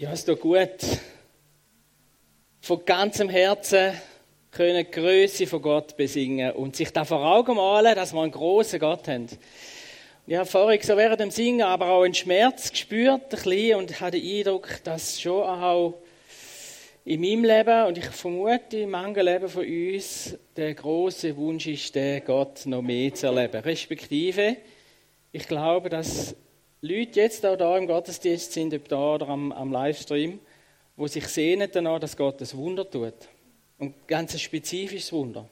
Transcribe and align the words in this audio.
Ja, 0.00 0.12
es 0.12 0.24
tut 0.24 0.38
gut. 0.38 0.68
Von 2.60 2.84
ganzem 2.84 3.28
Herzen 3.28 3.94
können 4.52 4.86
die 4.86 4.92
Größe 4.92 5.48
von 5.48 5.60
Gott 5.60 5.96
besingen 5.96 6.52
und 6.52 6.76
sich 6.76 6.92
da 6.92 7.04
vor 7.04 7.18
Augen 7.18 7.56
malen, 7.56 7.96
dass 7.96 8.12
wir 8.12 8.22
einen 8.22 8.30
großen 8.30 8.78
Gott 8.78 9.08
haben. 9.08 9.26
Ich 10.28 10.36
habe 10.36 10.46
vorhin 10.46 10.80
so 10.82 10.96
während 10.96 11.18
dem 11.18 11.32
Singen 11.32 11.62
aber 11.62 11.88
auch 11.88 12.04
einen 12.04 12.14
Schmerz 12.14 12.70
gespürt, 12.70 13.22
ein 13.22 13.28
bisschen, 13.42 13.76
und 13.76 14.00
hatte 14.00 14.20
den 14.20 14.38
Eindruck, 14.38 14.68
dass 14.84 15.20
schon 15.20 15.42
auch 15.42 15.94
in 17.04 17.20
meinem 17.20 17.42
Leben 17.42 17.86
und 17.88 17.98
ich 17.98 18.06
vermute 18.06 18.86
manchen 18.86 19.24
Leben 19.24 19.48
von 19.48 19.66
uns 19.66 20.38
der 20.54 20.74
große 20.74 21.36
Wunsch 21.36 21.66
ist, 21.66 21.92
den 21.96 22.24
Gott 22.24 22.66
noch 22.66 22.82
mehr 22.82 23.12
zu 23.14 23.26
erleben. 23.26 23.62
Respektive, 23.62 24.58
ich 25.32 25.48
glaube, 25.48 25.88
dass 25.88 26.36
Leute 26.80 27.20
jetzt 27.20 27.44
auch 27.44 27.56
da 27.56 27.76
im 27.76 27.86
Gottesdienst 27.86 28.52
sind, 28.52 28.72
ob 28.72 28.88
da 28.88 29.14
oder 29.14 29.28
am, 29.28 29.50
am 29.50 29.72
Livestream, 29.72 30.38
wo 30.96 31.06
sich 31.08 31.26
sehnen 31.26 31.68
danach, 31.72 31.98
dass 31.98 32.16
Gott 32.16 32.40
ein 32.40 32.52
Wunder 32.52 32.88
tut. 32.88 33.14
Und 33.78 34.06
ganz 34.06 34.32
ein 34.32 34.38
spezifisches 34.38 35.12
Wunder. 35.12 35.48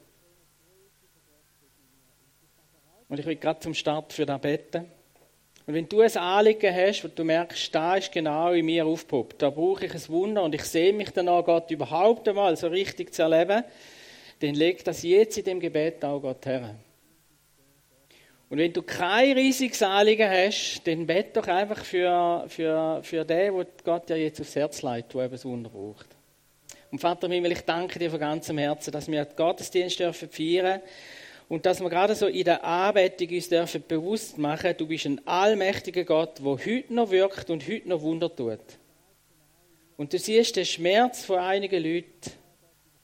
Und 3.08 3.20
ich 3.20 3.26
will 3.26 3.36
gerade 3.36 3.60
zum 3.60 3.74
Start 3.74 4.12
für 4.12 4.26
das 4.26 4.40
beten. 4.40 4.86
Und 5.66 5.74
wenn 5.74 5.88
du 5.88 6.00
ein 6.00 6.16
Anliegen 6.16 6.74
hast, 6.74 7.02
wo 7.02 7.08
du 7.08 7.24
merkst, 7.24 7.74
da 7.74 7.96
ist 7.96 8.12
genau 8.12 8.52
in 8.52 8.66
mir 8.66 8.86
aufgepoppt, 8.86 9.42
da 9.42 9.50
brauche 9.50 9.86
ich 9.86 9.94
ein 9.94 10.08
Wunder 10.08 10.44
und 10.44 10.54
ich 10.54 10.62
sehe 10.62 10.92
mich 10.92 11.10
danach, 11.10 11.44
Gott 11.44 11.70
überhaupt 11.72 12.28
einmal 12.28 12.56
so 12.56 12.68
richtig 12.68 13.12
zu 13.12 13.22
erleben, 13.22 13.64
dann 14.40 14.54
leg 14.54 14.84
das 14.84 15.02
jetzt 15.02 15.38
in 15.38 15.44
dem 15.44 15.60
Gebet 15.60 16.04
auch 16.04 16.20
Gott 16.20 16.46
her. 16.46 16.76
Und 18.48 18.58
wenn 18.58 18.72
du 18.72 18.82
kein 18.82 19.36
riesiges 19.36 19.82
Anliegen 19.82 20.30
hast, 20.30 20.82
dann 20.84 21.06
bett 21.06 21.36
doch 21.36 21.48
einfach 21.48 21.84
für, 21.84 22.44
für, 22.48 23.00
für 23.02 23.24
den, 23.24 23.54
wo 23.54 23.64
Gott 23.82 24.08
ja 24.08 24.16
jetzt 24.16 24.40
aufs 24.40 24.54
Herz 24.54 24.82
leitet, 24.82 25.14
der 25.14 25.24
eben 25.24 25.44
Wunder 25.44 25.70
braucht. 25.70 26.06
Und 26.92 27.00
Vater 27.00 27.28
Himmel, 27.28 27.52
ich 27.52 27.62
danke 27.62 27.98
dir 27.98 28.10
von 28.10 28.20
ganzem 28.20 28.58
Herzen, 28.58 28.92
dass 28.92 29.10
wir 29.10 29.24
den 29.24 29.34
Gottesdienst 29.34 29.98
dürfen 29.98 30.28
feiern 30.28 30.80
und 31.48 31.66
dass 31.66 31.80
wir 31.80 31.90
gerade 31.90 32.14
so 32.14 32.26
in 32.26 32.44
der 32.44 32.64
Anbetung 32.64 33.28
uns 33.30 33.48
dürfen 33.48 33.82
bewusst 33.86 34.38
machen, 34.38 34.74
du 34.76 34.86
bist 34.86 35.06
ein 35.06 35.26
allmächtiger 35.26 36.04
Gott, 36.04 36.38
der 36.38 36.46
heute 36.46 36.94
noch 36.94 37.10
wirkt 37.10 37.50
und 37.50 37.66
heute 37.66 37.88
noch 37.88 38.02
Wunder 38.02 38.34
tut. 38.34 38.60
Und 39.96 40.12
du 40.12 40.18
siehst 40.18 40.54
den 40.54 40.64
Schmerz 40.64 41.24
von 41.24 41.38
einigen 41.38 41.82
Leuten, 41.82 42.32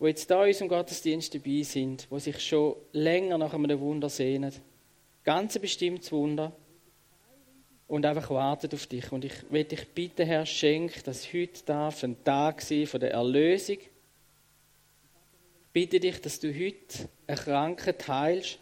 die 0.00 0.06
jetzt 0.06 0.30
da 0.30 0.42
in 0.42 0.48
unserem 0.48 0.68
Gottesdienst 0.68 1.34
dabei 1.34 1.62
sind, 1.62 2.06
die 2.10 2.20
sich 2.20 2.40
schon 2.40 2.76
länger 2.92 3.38
nach 3.38 3.54
einem 3.54 3.80
Wunder 3.80 4.08
sehnen. 4.08 4.52
Ganz 5.24 5.58
bestimmtes 5.58 6.10
Wunder. 6.10 6.52
Und 7.86 8.06
einfach 8.06 8.30
wartet 8.30 8.74
auf 8.74 8.86
dich. 8.86 9.12
Und 9.12 9.24
ich 9.24 9.50
will 9.50 9.64
dich 9.64 9.86
bitten, 9.88 10.26
Herr, 10.26 10.46
schenk, 10.46 11.04
dass 11.04 11.32
heute 11.32 11.62
darf 11.64 12.02
ein 12.02 12.22
Tag 12.24 12.62
sein 12.62 12.86
von 12.86 13.00
der 13.00 13.12
Erlösung. 13.12 13.76
Ich 13.78 13.90
bitte 15.72 16.00
dich, 16.00 16.20
dass 16.20 16.40
du 16.40 16.48
heute 16.48 17.08
eine 17.26 17.36
Krankheit 17.36 18.08
heilst. 18.08 18.58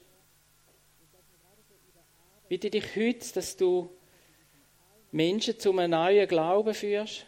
Ich 2.42 2.48
bitte 2.48 2.70
dich 2.70 2.97
heute, 2.97 3.33
dass 3.34 3.56
du 3.56 3.91
Menschen 5.12 5.58
zu 5.58 5.70
einem 5.70 5.92
neuen 5.92 6.28
Glauben 6.28 6.75
führst. 6.75 7.27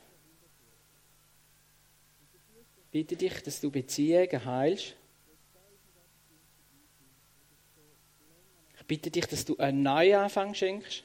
Ich 2.76 2.90
bitte 2.90 3.16
dich, 3.16 3.42
dass 3.42 3.60
du 3.60 3.70
Beziehungen 3.70 4.44
heilst. 4.44 4.96
Bitte 8.92 9.10
dich, 9.10 9.24
dass 9.24 9.46
du 9.46 9.56
einen 9.56 9.82
Neuanfang 9.82 10.52
schenkst. 10.52 11.02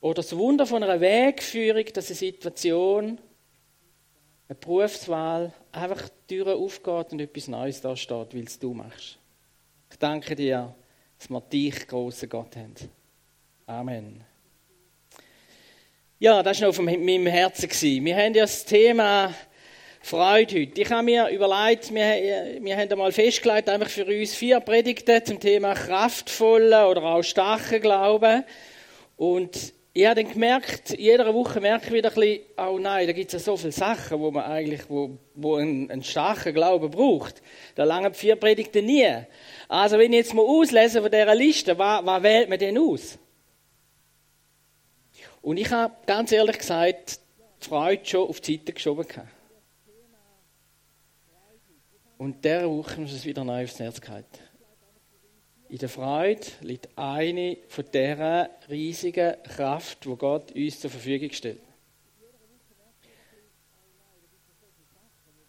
Oder 0.00 0.14
das 0.22 0.36
Wunder 0.36 0.64
von 0.64 0.80
einer 0.80 1.00
Wegführung, 1.00 1.86
dass 1.92 2.06
eine 2.06 2.14
Situation, 2.14 3.18
eine 4.48 4.54
Berufswahl 4.54 5.52
einfach 5.72 6.08
die 6.30 6.36
Tür 6.36 6.54
aufgeht 6.54 7.10
und 7.10 7.20
etwas 7.20 7.48
Neues 7.48 7.80
da 7.80 7.96
steht, 7.96 8.32
weil 8.32 8.44
es 8.44 8.56
du 8.60 8.72
machst. 8.74 9.18
Ich 9.90 9.98
danke 9.98 10.36
dir, 10.36 10.72
dass 11.18 11.28
wir 11.28 11.40
dich, 11.40 11.88
großen 11.88 12.28
Gott 12.28 12.54
haben. 12.54 12.74
Amen. 13.66 14.20
Ja, 16.20 16.44
das 16.44 16.60
war 16.60 16.68
noch 16.68 16.78
auf 16.78 16.84
meinem 16.84 17.26
Herzen. 17.26 18.04
Wir 18.04 18.16
haben 18.16 18.34
ja 18.34 18.42
das 18.42 18.64
Thema 18.64 19.34
Freude 20.04 20.60
heute. 20.60 20.82
Ich 20.82 20.90
habe 20.92 21.02
mir 21.02 21.30
überlegt, 21.30 21.94
wir, 21.94 22.58
wir 22.60 22.76
haben 22.76 22.92
einmal 22.92 23.10
festgelegt, 23.10 23.70
einfach 23.70 23.88
für 23.88 24.04
uns 24.04 24.34
vier 24.34 24.60
Predigten 24.60 25.24
zum 25.24 25.40
Thema 25.40 25.72
kraftvoller 25.72 26.90
oder 26.90 27.04
auch 27.04 27.22
starker 27.22 27.80
Glauben. 27.80 28.44
Und 29.16 29.72
ich 29.94 30.04
habe 30.04 30.22
dann 30.22 30.30
gemerkt, 30.30 30.90
jede 30.98 31.32
Woche 31.32 31.58
merke 31.58 31.86
ich 31.86 31.92
wieder 31.94 32.10
ein 32.10 32.14
bisschen, 32.16 32.40
oh 32.58 32.78
nein, 32.78 33.06
da 33.06 33.14
gibt 33.14 33.32
es 33.32 33.32
ja 33.32 33.38
so 33.38 33.56
viele 33.56 33.72
Sachen, 33.72 34.20
wo 34.20 34.30
man 34.30 34.44
eigentlich, 34.44 34.82
wo, 34.90 35.16
wo 35.36 35.54
einen, 35.56 35.90
einen 35.90 36.04
starken 36.04 36.52
Glauben 36.52 36.90
braucht. 36.90 37.40
Da 37.74 37.84
langen 37.84 38.12
vier 38.12 38.36
Predigten 38.36 38.84
nie. 38.84 39.10
Also 39.68 39.96
wenn 39.96 40.12
ich 40.12 40.18
jetzt 40.18 40.34
mal 40.34 40.42
auslese 40.42 41.00
von 41.00 41.10
dieser 41.10 41.34
Liste, 41.34 41.78
was, 41.78 42.04
was 42.04 42.22
wählt 42.22 42.50
man 42.50 42.58
denn 42.58 42.76
aus? 42.76 43.18
Und 45.40 45.56
ich 45.56 45.70
habe 45.70 45.94
ganz 46.04 46.30
ehrlich 46.30 46.58
gesagt, 46.58 47.20
die 47.62 47.68
Freude 47.70 48.04
schon 48.04 48.28
auf 48.28 48.42
die 48.42 48.58
Seite 48.58 48.74
geschoben. 48.74 49.08
Gehabt. 49.08 49.33
Und 52.24 52.42
dieser 52.42 52.70
Woche 52.70 53.02
ist 53.02 53.12
es 53.12 53.26
wieder 53.26 53.44
neu 53.44 53.64
aufs 53.64 53.78
Herz 53.78 54.00
gehalten. 54.00 54.38
In 55.68 55.76
der 55.76 55.90
Freude 55.90 56.40
liegt 56.62 56.88
eine 56.96 57.58
von 57.68 57.84
dieser 57.92 58.48
riesigen 58.70 59.34
Kraft, 59.42 60.06
wo 60.06 60.16
Gott 60.16 60.50
uns 60.52 60.80
zur 60.80 60.88
Verfügung 60.88 61.30
stellt. 61.32 61.60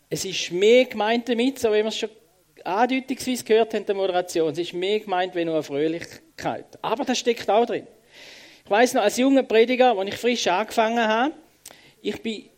Es 0.10 0.26
ist 0.26 0.52
mehr 0.52 0.84
gemeint 0.84 1.30
damit, 1.30 1.60
so 1.60 1.70
wie 1.70 1.76
wir 1.76 1.86
es 1.86 1.98
schon 1.98 2.10
andeutungsweise 2.66 3.46
gehört 3.46 3.74
haben 3.74 3.80
in 3.80 3.86
der 3.86 3.96
Moderation. 3.96 4.52
Es 4.52 4.58
ist 4.58 4.74
mehr 4.74 5.00
gemeint 5.00 5.34
wie 5.34 5.46
nur 5.46 5.54
eine 5.54 5.64
Fröhlichkeit. 5.64 6.66
Aber 6.82 7.06
das 7.06 7.20
steckt 7.20 7.50
auch 7.50 7.66
drin. 7.66 7.88
Ich 8.66 8.70
weiß 8.70 8.96
noch, 8.96 9.04
als 9.04 9.16
junger 9.16 9.44
Prediger, 9.44 9.98
als 9.98 10.10
ich 10.10 10.18
frisch 10.18 10.48
angefangen 10.48 11.08
habe, 11.08 11.34
ich 12.02 12.22
bin 12.22 12.50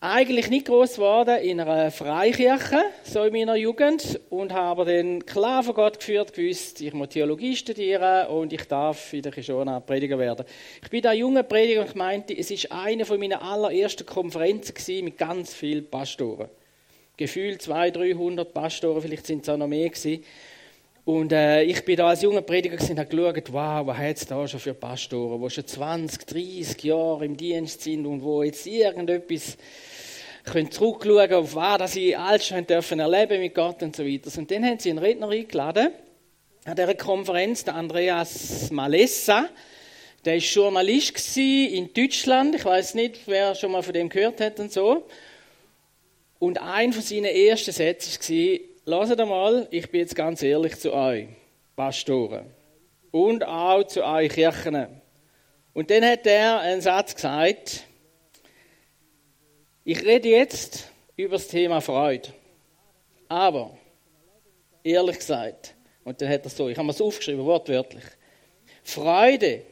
eigentlich 0.00 0.50
nicht 0.50 0.66
groß 0.66 0.96
geworden 0.96 1.38
in 1.38 1.58
einer 1.58 1.90
Freikirche, 1.90 2.80
so 3.02 3.22
in 3.22 3.32
meiner 3.32 3.56
Jugend, 3.56 4.20
und 4.28 4.52
habe 4.52 4.84
dann 4.84 5.24
klar 5.24 5.62
von 5.62 5.74
Gott 5.74 5.98
geführt, 5.98 6.34
gewusst, 6.34 6.82
ich 6.82 6.92
muss 6.92 7.08
Theologie 7.08 7.56
studieren 7.56 8.26
und 8.28 8.52
ich 8.52 8.64
darf 8.64 9.12
in 9.14 9.22
der 9.22 9.32
Kishona 9.32 9.80
Prediger 9.80 10.18
werden. 10.18 10.44
Ich 10.82 10.90
bin 10.90 11.00
da 11.00 11.12
junger 11.12 11.44
Prediger 11.44 11.80
und 11.80 11.88
ich 11.88 11.94
meinte, 11.94 12.36
es 12.36 12.50
ist 12.50 12.70
eine 12.70 13.06
von 13.06 13.18
meinen 13.18 13.38
allerersten 13.40 14.04
Konferenzen 14.04 14.74
mit 15.04 15.16
ganz 15.16 15.54
vielen 15.54 15.88
Pastoren. 15.88 16.50
Gefühlt 17.16 17.62
200, 17.62 17.96
300 17.96 18.52
Pastoren, 18.52 19.00
vielleicht 19.00 19.26
sind 19.26 19.44
es 19.44 19.48
auch 19.48 19.56
noch 19.56 19.66
mehr 19.66 19.88
gewesen. 19.88 20.22
Und 21.06 21.30
äh, 21.30 21.62
ich 21.62 21.84
bin 21.84 21.94
da 21.94 22.08
als 22.08 22.22
junger 22.22 22.42
Prediger 22.42 22.76
und 22.80 22.98
habe 22.98 23.08
geschaut, 23.08 23.52
wow, 23.52 23.86
was 23.86 23.96
hat 23.96 24.16
es 24.16 24.26
da 24.26 24.48
schon 24.48 24.58
für 24.58 24.74
Pastoren, 24.74 25.40
die 25.40 25.50
schon 25.50 25.64
20, 25.64 26.26
30 26.26 26.82
Jahre 26.82 27.24
im 27.24 27.36
Dienst 27.36 27.82
sind 27.82 28.04
und 28.06 28.24
wo 28.24 28.42
jetzt 28.42 28.66
irgendetwas 28.66 29.56
können 30.42 30.68
zurückschauen, 30.68 31.32
auf 31.32 31.54
was 31.54 31.92
sie 31.92 32.16
alles 32.16 32.48
schon 32.48 32.66
dürfen 32.66 32.98
erleben 32.98 33.40
mit 33.40 33.54
Gott 33.54 33.84
und 33.84 33.94
so 33.94 34.04
weiter. 34.04 34.36
Und 34.36 34.50
dann 34.50 34.64
haben 34.64 34.80
sie 34.80 34.90
einen 34.90 34.98
Redner 34.98 35.28
eingeladen 35.28 35.92
an 36.64 36.74
dieser 36.74 36.94
Konferenz, 36.96 37.62
der 37.62 37.76
Andreas 37.76 38.72
Malessa. 38.72 39.48
Der 40.24 40.34
war 40.34 40.40
Journalist 40.40 41.36
in 41.36 41.94
Deutschland. 41.94 42.56
Ich 42.56 42.64
weiß 42.64 42.94
nicht, 42.94 43.20
wer 43.26 43.54
schon 43.54 43.70
mal 43.70 43.84
von 43.84 43.94
dem 43.94 44.08
gehört 44.08 44.40
hat 44.40 44.58
und 44.58 44.72
so. 44.72 45.06
Und 46.40 46.60
ein 46.60 46.92
von 46.92 47.02
seinen 47.02 47.26
ersten 47.26 47.70
Sätzen 47.70 48.10
war, 48.10 48.75
Lasst 48.88 49.18
einmal, 49.18 49.66
ich 49.72 49.90
bin 49.90 49.98
jetzt 49.98 50.14
ganz 50.14 50.44
ehrlich 50.44 50.78
zu 50.78 50.92
euch, 50.92 51.26
Pastoren. 51.74 52.46
Und 53.10 53.42
auch 53.44 53.82
zu 53.82 54.04
euch 54.04 54.30
Kirchen. 54.30 55.00
Und 55.74 55.90
dann 55.90 56.04
hat 56.04 56.24
er 56.24 56.60
einen 56.60 56.80
Satz 56.80 57.16
gesagt. 57.16 57.82
Ich 59.82 60.04
rede 60.04 60.28
jetzt 60.28 60.88
über 61.16 61.34
das 61.34 61.48
Thema 61.48 61.80
Freude. 61.80 62.28
Aber, 63.28 63.76
ehrlich 64.84 65.18
gesagt, 65.18 65.74
und 66.04 66.22
dann 66.22 66.28
hat 66.28 66.44
er 66.44 66.50
so, 66.50 66.68
ich 66.68 66.78
habe 66.78 66.88
es 66.90 67.00
aufgeschrieben, 67.00 67.44
wortwörtlich. 67.44 68.04
Freude. 68.84 69.62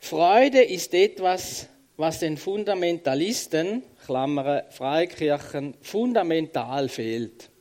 Freude 0.00 0.62
ist 0.62 0.94
etwas, 0.94 1.68
was 1.98 2.20
den 2.20 2.38
Fundamentalisten, 2.38 3.82
Klammern, 4.06 4.62
Freikirchen, 4.70 5.74
fundamental 5.82 6.88
fehlt. 6.88 7.51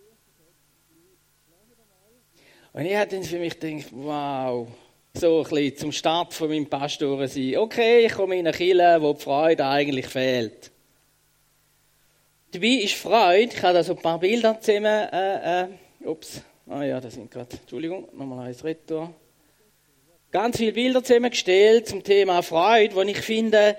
Und 2.73 2.85
ich 2.85 2.95
habe 2.95 3.07
dann 3.07 3.23
für 3.23 3.37
mich 3.37 3.59
gedacht, 3.59 3.87
wow, 3.91 4.67
so 5.13 5.39
ein 5.39 5.49
bisschen 5.49 5.77
zum 5.77 5.91
Start 5.91 6.33
von 6.33 6.47
meinem 6.47 6.67
Pastoren 6.67 7.27
sein. 7.27 7.57
Okay, 7.57 8.05
ich 8.05 8.13
komme 8.13 8.37
in 8.37 8.47
eine 8.47 8.55
Kirche, 8.55 8.97
wo 9.01 9.13
die 9.13 9.21
Freude 9.21 9.65
eigentlich 9.65 10.07
fehlt. 10.07 10.71
Dabei 12.51 12.67
ist 12.67 12.93
Freude, 12.93 13.53
ich 13.53 13.61
habe 13.61 13.73
da 13.73 13.83
so 13.83 13.93
ein 13.93 14.01
paar 14.01 14.19
Bilder 14.19 14.59
zusammen, 14.59 14.85
äh, 14.85 15.63
äh, 15.63 15.67
ups, 16.05 16.41
ah 16.69 16.83
ja, 16.83 16.99
das 16.99 17.13
sind 17.13 17.29
gerade, 17.29 17.57
Entschuldigung, 17.59 18.07
nochmal 18.13 18.47
eins 18.47 18.63
Retour. 18.63 19.13
Ganz 20.31 20.57
viele 20.57 20.71
Bilder 20.71 21.03
zusammengestellt 21.03 21.89
zum 21.89 22.03
Thema 22.03 22.41
Freude, 22.41 22.95
wo 22.95 23.01
ich 23.01 23.19
finde, 23.19 23.75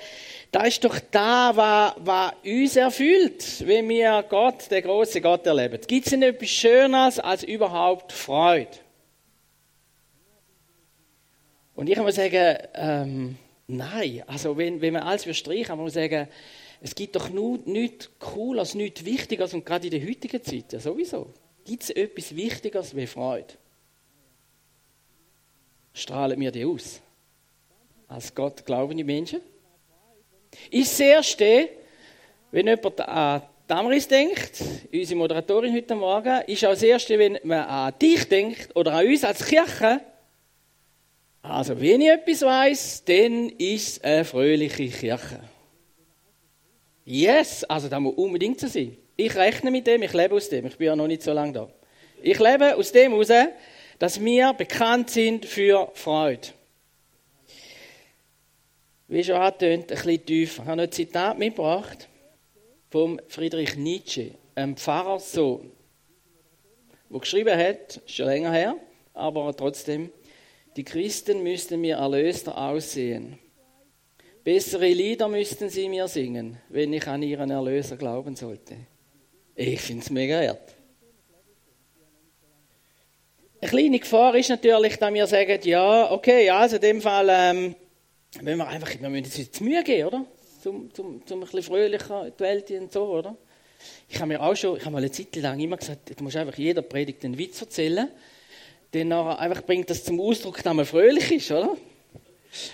Das 0.52 0.68
ist 0.68 0.84
doch 0.84 0.98
da, 1.10 1.52
was, 1.54 1.94
was 2.04 2.32
uns 2.44 2.76
erfüllt, 2.76 3.66
wenn 3.66 3.88
wir 3.88 4.22
Gott, 4.28 4.70
den 4.70 4.82
großen 4.82 5.22
Gott 5.22 5.46
erleben. 5.46 5.80
Gibt 5.86 6.06
es 6.06 6.12
nicht 6.12 6.22
etwas 6.22 6.50
Schöneres 6.50 7.18
als 7.18 7.42
überhaupt 7.42 8.12
Freude? 8.12 8.68
Und 11.74 11.88
ich 11.88 11.98
muss 11.98 12.16
sagen, 12.16 12.58
ähm, 12.74 13.36
nein. 13.66 14.22
Also 14.26 14.56
wenn, 14.56 14.80
wenn 14.80 14.92
man 14.92 15.02
alles 15.02 15.36
streichen 15.36 15.76
muss 15.76 15.94
man 15.94 16.02
sagen, 16.02 16.28
es 16.80 16.94
gibt 16.94 17.14
doch 17.14 17.28
nichts 17.28 18.10
Cooles, 18.18 18.74
nichts 18.74 19.04
Wichtiges 19.04 19.54
und 19.54 19.64
gerade 19.64 19.86
in 19.86 19.92
der 19.92 20.08
heutigen 20.08 20.42
Zeit 20.42 20.80
sowieso. 20.82 21.30
Gibt 21.64 21.84
es 21.84 21.90
etwas 21.90 22.34
Wichtigeres 22.34 22.94
wie 22.96 23.06
Freude? 23.06 23.54
Strahlen 25.94 26.40
wir 26.40 26.50
die 26.50 26.64
aus? 26.64 27.00
Als 28.08 28.34
Gott 28.34 28.66
glauben 28.66 28.96
die 28.96 29.04
Menschen? 29.04 29.40
Ist 30.70 30.92
das 30.92 31.00
Erste, 31.00 31.68
wenn 32.50 32.66
jemand 32.66 33.00
an 33.00 33.42
Damaris 33.66 34.08
denkt, 34.08 34.62
unsere 34.92 35.18
Moderatorin 35.18 35.72
heute 35.72 35.94
Morgen, 35.94 36.42
ist 36.46 36.64
auch 36.64 36.70
das 36.70 36.82
Erste, 36.82 37.18
wenn 37.18 37.38
man 37.44 37.60
an 37.60 37.94
dich 38.00 38.28
denkt 38.28 38.74
oder 38.74 38.94
an 38.94 39.06
uns 39.06 39.24
als 39.24 39.46
Kirche, 39.46 40.00
also 41.42 41.80
wenn 41.80 42.00
ich 42.00 42.08
etwas 42.08 42.42
weiß, 42.42 43.04
dann 43.04 43.48
ist 43.50 43.98
es 43.98 44.04
eine 44.04 44.24
fröhliche 44.24 44.88
Kirche. 44.88 45.40
Yes, 47.04 47.64
also 47.64 47.88
da 47.88 47.98
muss 47.98 48.14
unbedingt 48.14 48.60
so 48.60 48.68
sein. 48.68 48.96
Ich 49.16 49.34
rechne 49.34 49.70
mit 49.70 49.86
dem, 49.86 50.02
ich 50.02 50.12
lebe 50.12 50.34
aus 50.34 50.48
dem, 50.48 50.66
ich 50.66 50.76
bin 50.76 50.86
ja 50.86 50.96
noch 50.96 51.08
nicht 51.08 51.22
so 51.22 51.32
lange 51.32 51.52
da. 51.52 51.68
Ich 52.22 52.38
lebe 52.38 52.76
aus 52.76 52.92
dem 52.92 53.12
heraus, 53.12 53.48
dass 53.98 54.20
wir 54.20 54.52
bekannt 54.54 55.10
sind 55.10 55.44
für 55.44 55.90
Freude 55.94 56.48
wie 59.12 59.22
schon 59.22 59.36
angetönt, 59.36 59.92
ein 59.92 59.96
bisschen 59.96 60.24
tiefer. 60.24 60.62
Ich 60.62 60.68
habe 60.68 60.76
noch 60.78 60.84
ein 60.84 60.92
Zitat 60.92 61.38
mitgebracht 61.38 62.08
vom 62.90 63.20
Friedrich 63.28 63.76
Nietzsche, 63.76 64.30
einem 64.54 64.74
Pfarrerssohn, 64.74 65.70
der 67.10 67.20
geschrieben 67.20 67.58
hat, 67.58 68.00
schon 68.06 68.26
länger 68.26 68.52
her, 68.52 68.76
aber 69.12 69.54
trotzdem, 69.54 70.10
die 70.76 70.84
Christen 70.84 71.42
müssten 71.42 71.80
mir 71.80 71.96
erlöster 71.96 72.56
aussehen. 72.56 73.38
Bessere 74.44 74.88
Lieder 74.88 75.28
müssten 75.28 75.68
sie 75.68 75.88
mir 75.88 76.08
singen, 76.08 76.58
wenn 76.68 76.92
ich 76.92 77.06
an 77.06 77.22
ihren 77.22 77.50
Erlöser 77.50 77.96
glauben 77.96 78.34
sollte. 78.34 78.76
Ich 79.54 79.80
finde 79.80 80.02
es 80.02 80.10
mega 80.10 80.40
wert. 80.40 80.74
Eine 83.60 83.70
kleine 83.70 83.98
Gefahr 84.00 84.34
ist 84.34 84.48
natürlich, 84.48 84.96
dass 84.96 85.14
wir 85.14 85.26
sagen, 85.26 85.60
ja, 85.62 86.10
okay, 86.10 86.50
also 86.50 86.76
in 86.76 86.82
dem 86.82 87.00
Fall 87.00 87.28
ähm, 87.30 87.76
wenn 88.40 88.58
wir 88.58 88.66
einfach, 88.66 88.88
wir 88.98 89.08
müssen 89.08 89.24
uns 89.24 89.36
jetzt 89.36 89.60
Mühe 89.60 89.82
geben, 89.82 90.08
oder? 90.08 90.24
Zum, 90.62 90.92
zum, 90.94 91.26
zum 91.26 91.40
ein 91.40 91.44
bisschen 91.44 91.62
fröhlicher 91.62 92.30
die 92.30 92.40
Welt 92.40 92.70
und 92.70 92.92
so, 92.92 93.04
oder? 93.04 93.36
Ich 94.08 94.16
habe 94.16 94.28
mir 94.28 94.42
auch 94.42 94.54
schon, 94.54 94.76
ich 94.76 94.84
habe 94.84 94.92
mal 94.92 94.98
eine 94.98 95.10
Zeit 95.10 95.34
lang 95.36 95.58
immer 95.60 95.76
gesagt, 95.76 96.18
du 96.18 96.24
musst 96.24 96.36
einfach 96.36 96.56
jeder 96.56 96.82
Predigt 96.82 97.24
einen 97.24 97.36
Witz 97.36 97.60
erzählen, 97.60 98.08
nachher 98.92 99.38
einfach 99.38 99.62
bringt 99.62 99.88
das 99.90 100.04
zum 100.04 100.20
Ausdruck, 100.20 100.62
dass 100.62 100.74
man 100.74 100.84
fröhlich 100.84 101.30
ist, 101.32 101.50
oder? 101.50 101.76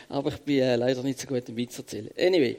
Aber 0.09 0.31
ich 0.31 0.39
bin 0.39 0.59
äh, 0.59 0.77
leider 0.77 1.03
nicht 1.03 1.21
so 1.21 1.27
gut 1.27 1.49
im 1.49 1.57
Witz 1.57 1.79
erzählen. 1.79 2.11
Anyway. 2.19 2.57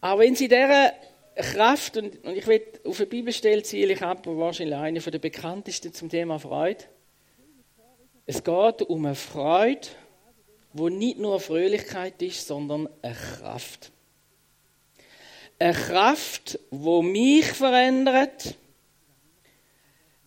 Aber 0.00 0.22
wenn 0.22 0.34
Sie 0.34 0.48
dieser 0.48 0.92
Kraft, 1.34 1.96
und, 1.96 2.24
und 2.24 2.36
ich 2.36 2.46
will 2.46 2.62
auf 2.84 2.98
eine 2.98 3.06
Bibelstelle 3.06 3.62
ziele 3.62 3.94
ich 3.94 4.02
ab, 4.02 4.26
wahrscheinlich 4.26 4.76
eine 4.76 5.00
der 5.00 5.18
bekanntesten 5.18 5.92
zum 5.92 6.08
Thema 6.08 6.38
Freude. 6.38 6.84
Es 8.26 8.44
geht 8.44 8.82
um 8.82 9.04
eine 9.04 9.14
Freude, 9.14 9.88
wo 10.72 10.88
nicht 10.88 11.18
nur 11.18 11.40
Fröhlichkeit 11.40 12.20
ist, 12.22 12.46
sondern 12.46 12.88
eine 13.02 13.14
Kraft. 13.14 13.90
Eine 15.58 15.74
Kraft, 15.74 16.58
wo 16.70 17.02
mich 17.02 17.46
verändert. 17.46 18.56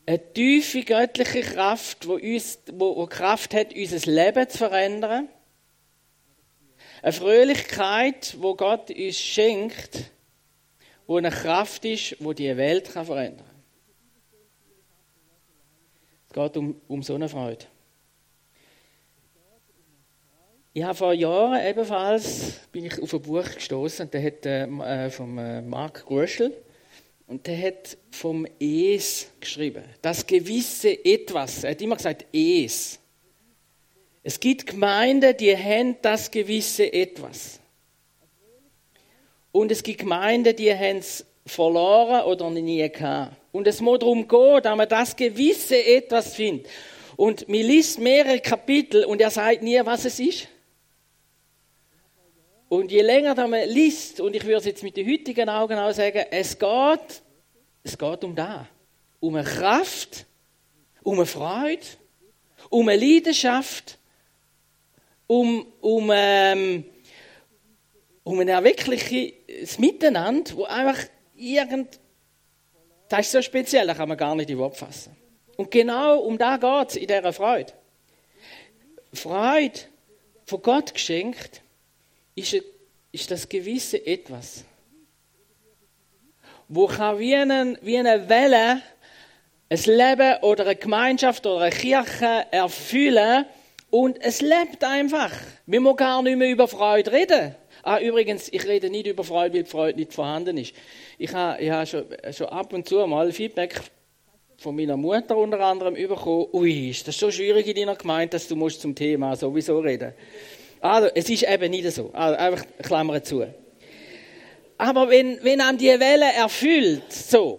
Eine 0.07 0.33
tiefe 0.33 0.83
göttliche 0.83 1.41
Kraft, 1.41 2.07
wo, 2.07 2.13
uns, 2.13 2.59
wo, 2.73 2.95
wo 2.95 3.07
Kraft 3.07 3.55
hat, 3.55 3.73
unser 3.75 4.11
Leben 4.11 4.47
zu 4.47 4.59
verändern. 4.59 5.29
Eine 7.01 7.11
Fröhlichkeit, 7.11 8.35
wo 8.39 8.55
Gott 8.55 8.91
uns 8.91 9.19
schenkt, 9.19 10.11
wo 11.07 11.17
eine 11.17 11.31
Kraft 11.31 11.85
ist, 11.85 12.17
wo 12.19 12.33
die 12.33 12.55
Welt 12.55 12.93
kann 12.93 13.05
verändern 13.05 13.47
kann. 13.47 13.55
Es 16.27 16.33
geht 16.33 16.57
um, 16.57 16.81
um 16.87 17.01
so 17.01 17.15
eine 17.15 17.29
Freude. 17.29 17.65
Ich 20.73 20.83
habe 20.83 20.93
vor 20.93 21.13
Jahren 21.13 21.65
ebenfalls 21.65 22.59
bin 22.71 22.85
ich 22.85 23.01
auf 23.01 23.13
ein 23.13 23.21
Buch 23.21 23.55
gestoßen, 23.55 24.11
der 24.11 24.23
hat 24.23 24.45
äh, 24.45 25.09
vom 25.09 25.37
äh, 25.37 25.61
Mark 25.61 26.05
Gröschel 26.05 26.53
und 27.27 27.47
der 27.47 27.59
hat 27.59 27.97
vom 28.11 28.47
Es 28.59 29.27
geschrieben. 29.39 29.83
Das 30.01 30.25
gewisse 30.25 31.03
Etwas. 31.03 31.63
Er 31.63 31.71
hat 31.71 31.81
immer 31.81 31.95
gesagt 31.95 32.25
Es. 32.31 32.99
Es 34.21 34.39
gibt 34.39 34.65
Gemeinden, 34.65 35.35
die 35.37 35.55
haben 35.55 35.97
das 36.01 36.29
gewisse 36.29 36.91
Etwas. 36.91 37.59
Und 39.51 39.71
es 39.71 39.81
gibt 39.83 39.99
Gemeinden, 39.99 40.55
die 40.55 40.73
haben 40.73 40.97
es 40.97 41.25
verloren 41.45 42.23
oder 42.25 42.49
nie 42.49 42.89
gehabt. 42.89 43.35
Und 43.51 43.67
es 43.67 43.79
muss 43.81 43.99
darum 43.99 44.27
gehen, 44.27 44.61
dass 44.61 44.75
man 44.75 44.89
das 44.89 45.15
gewisse 45.15 45.83
Etwas 45.83 46.35
findet. 46.35 46.67
Und 47.15 47.47
mir 47.47 47.63
liest 47.63 47.99
mehrere 47.99 48.39
Kapitel 48.39 49.05
und 49.05 49.21
er 49.21 49.29
sagt 49.29 49.61
nie, 49.61 49.79
was 49.83 50.05
es 50.05 50.19
ist. 50.19 50.47
Und 52.67 52.91
je 52.91 53.01
länger 53.01 53.35
man 53.47 53.67
liest, 53.69 54.19
und 54.19 54.35
ich 54.35 54.43
würde 54.43 54.57
es 54.57 54.65
jetzt 54.65 54.83
mit 54.83 54.97
den 54.97 55.07
heutigen 55.07 55.49
Augen 55.49 55.77
auch 55.77 55.91
sagen, 55.91 56.25
es 56.31 56.57
geht, 56.57 57.21
es 57.83 57.97
geht 57.97 58.23
um 58.23 58.35
da. 58.35 58.67
Um 59.19 59.35
eine 59.35 59.43
Kraft, 59.43 60.25
um 61.03 61.15
eine 61.15 61.25
Freude, 61.25 61.85
um 62.69 62.89
eine 62.89 62.99
Leidenschaft, 62.99 63.97
um, 65.27 65.65
um, 65.81 66.11
ähm, 66.13 66.85
um 68.23 68.39
ein 68.39 68.63
wirkliches 68.63 69.79
Miteinander, 69.79 70.55
wo 70.55 70.63
einfach 70.65 70.97
irgend, 71.35 71.99
das 73.09 73.21
ist 73.21 73.31
so 73.31 73.41
speziell, 73.41 73.87
das 73.87 73.97
kann 73.97 74.09
man 74.09 74.17
gar 74.17 74.35
nicht 74.35 74.49
in 74.49 74.57
Wort 74.57 74.77
fassen. 74.77 75.15
Und 75.57 75.71
genau 75.71 76.19
um 76.19 76.37
da 76.37 76.57
geht 76.57 76.89
es 76.89 76.95
in 76.95 77.07
dieser 77.07 77.33
Freude. 77.33 77.73
Freude, 79.13 79.79
von 80.45 80.61
Gott 80.61 80.93
geschenkt, 80.93 81.61
ist, 82.35 82.61
ist 83.11 83.31
das 83.31 83.47
gewisse 83.47 84.05
Etwas, 84.05 84.63
wo 86.67 86.87
kann 86.87 87.19
wie 87.19 87.35
eine, 87.35 87.77
wie 87.81 87.97
eine 87.97 88.27
Welle 88.27 88.81
ein 89.69 89.79
Leben 89.85 90.43
oder 90.43 90.65
eine 90.65 90.75
Gemeinschaft 90.75 91.45
oder 91.45 91.61
eine 91.61 91.75
Kirche 91.75 92.45
erfüllen 92.51 93.45
und 93.89 94.21
es 94.21 94.41
lebt 94.41 94.83
einfach. 94.83 95.31
Wir 95.65 95.79
müssen 95.79 95.95
gar 95.95 96.21
nicht 96.21 96.37
mehr 96.37 96.51
über 96.51 96.67
Freude 96.67 97.11
reden. 97.11 97.55
Ah, 97.81 97.99
übrigens, 97.99 98.49
ich 98.51 98.65
rede 98.65 98.89
nicht 98.89 99.07
über 99.07 99.23
Freude, 99.23 99.55
weil 99.55 99.63
die 99.63 99.69
Freude 99.69 99.99
nicht 99.99 100.13
vorhanden 100.13 100.57
ist. 100.57 100.73
Ich 101.17 101.33
habe, 101.33 101.61
ich 101.61 101.69
habe 101.69 101.85
schon, 101.85 102.05
schon 102.31 102.47
ab 102.47 102.73
und 102.73 102.87
zu 102.87 103.05
mal 103.07 103.31
Feedback 103.31 103.79
von 104.57 104.75
meiner 104.75 104.97
Mutter 104.97 105.37
unter 105.37 105.59
anderem 105.59 105.93
bekommen. 105.93 106.47
Ui, 106.53 106.89
ist 106.89 107.07
das 107.07 107.17
so 107.17 107.29
schwierig 107.29 107.67
in 107.67 107.75
deiner 107.75 107.95
Gemeinde, 107.95 108.31
dass 108.31 108.47
du 108.47 108.55
musst 108.55 108.81
zum 108.81 108.95
Thema 108.95 109.35
sowieso 109.35 109.79
reden 109.79 110.13
musst. 110.15 110.64
Also, 110.85 111.09
es 111.15 111.27
ist 111.31 111.41
eben 111.41 111.71
nicht 111.71 111.91
so. 111.91 112.11
Also, 112.13 112.37
einfach 112.37 112.63
Klammern 112.83 113.23
zu. 113.23 113.43
Aber 114.77 115.09
wenn, 115.09 115.43
wenn 115.43 115.59
an 115.59 115.79
die 115.79 115.87
Welle 115.87 116.31
erfüllt, 116.37 117.11
so, 117.11 117.57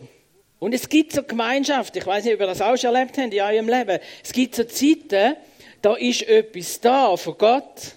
und 0.60 0.72
es 0.72 0.88
gibt 0.88 1.12
so 1.12 1.24
Gemeinschaft, 1.24 1.96
ich 1.96 2.06
weiß 2.06 2.24
nicht, 2.24 2.34
ob 2.34 2.40
ihr 2.40 2.46
das 2.46 2.62
auch 2.62 2.76
schon 2.76 2.94
erlebt 2.94 3.18
habt 3.18 3.34
in 3.34 3.40
eurem 3.40 3.68
Leben, 3.68 3.98
es 4.22 4.32
gibt 4.32 4.54
so 4.54 4.62
Zeiten, 4.62 5.34
da 5.82 5.94
ist 5.96 6.22
etwas 6.22 6.80
da 6.80 7.16
von 7.16 7.36
Gott, 7.36 7.96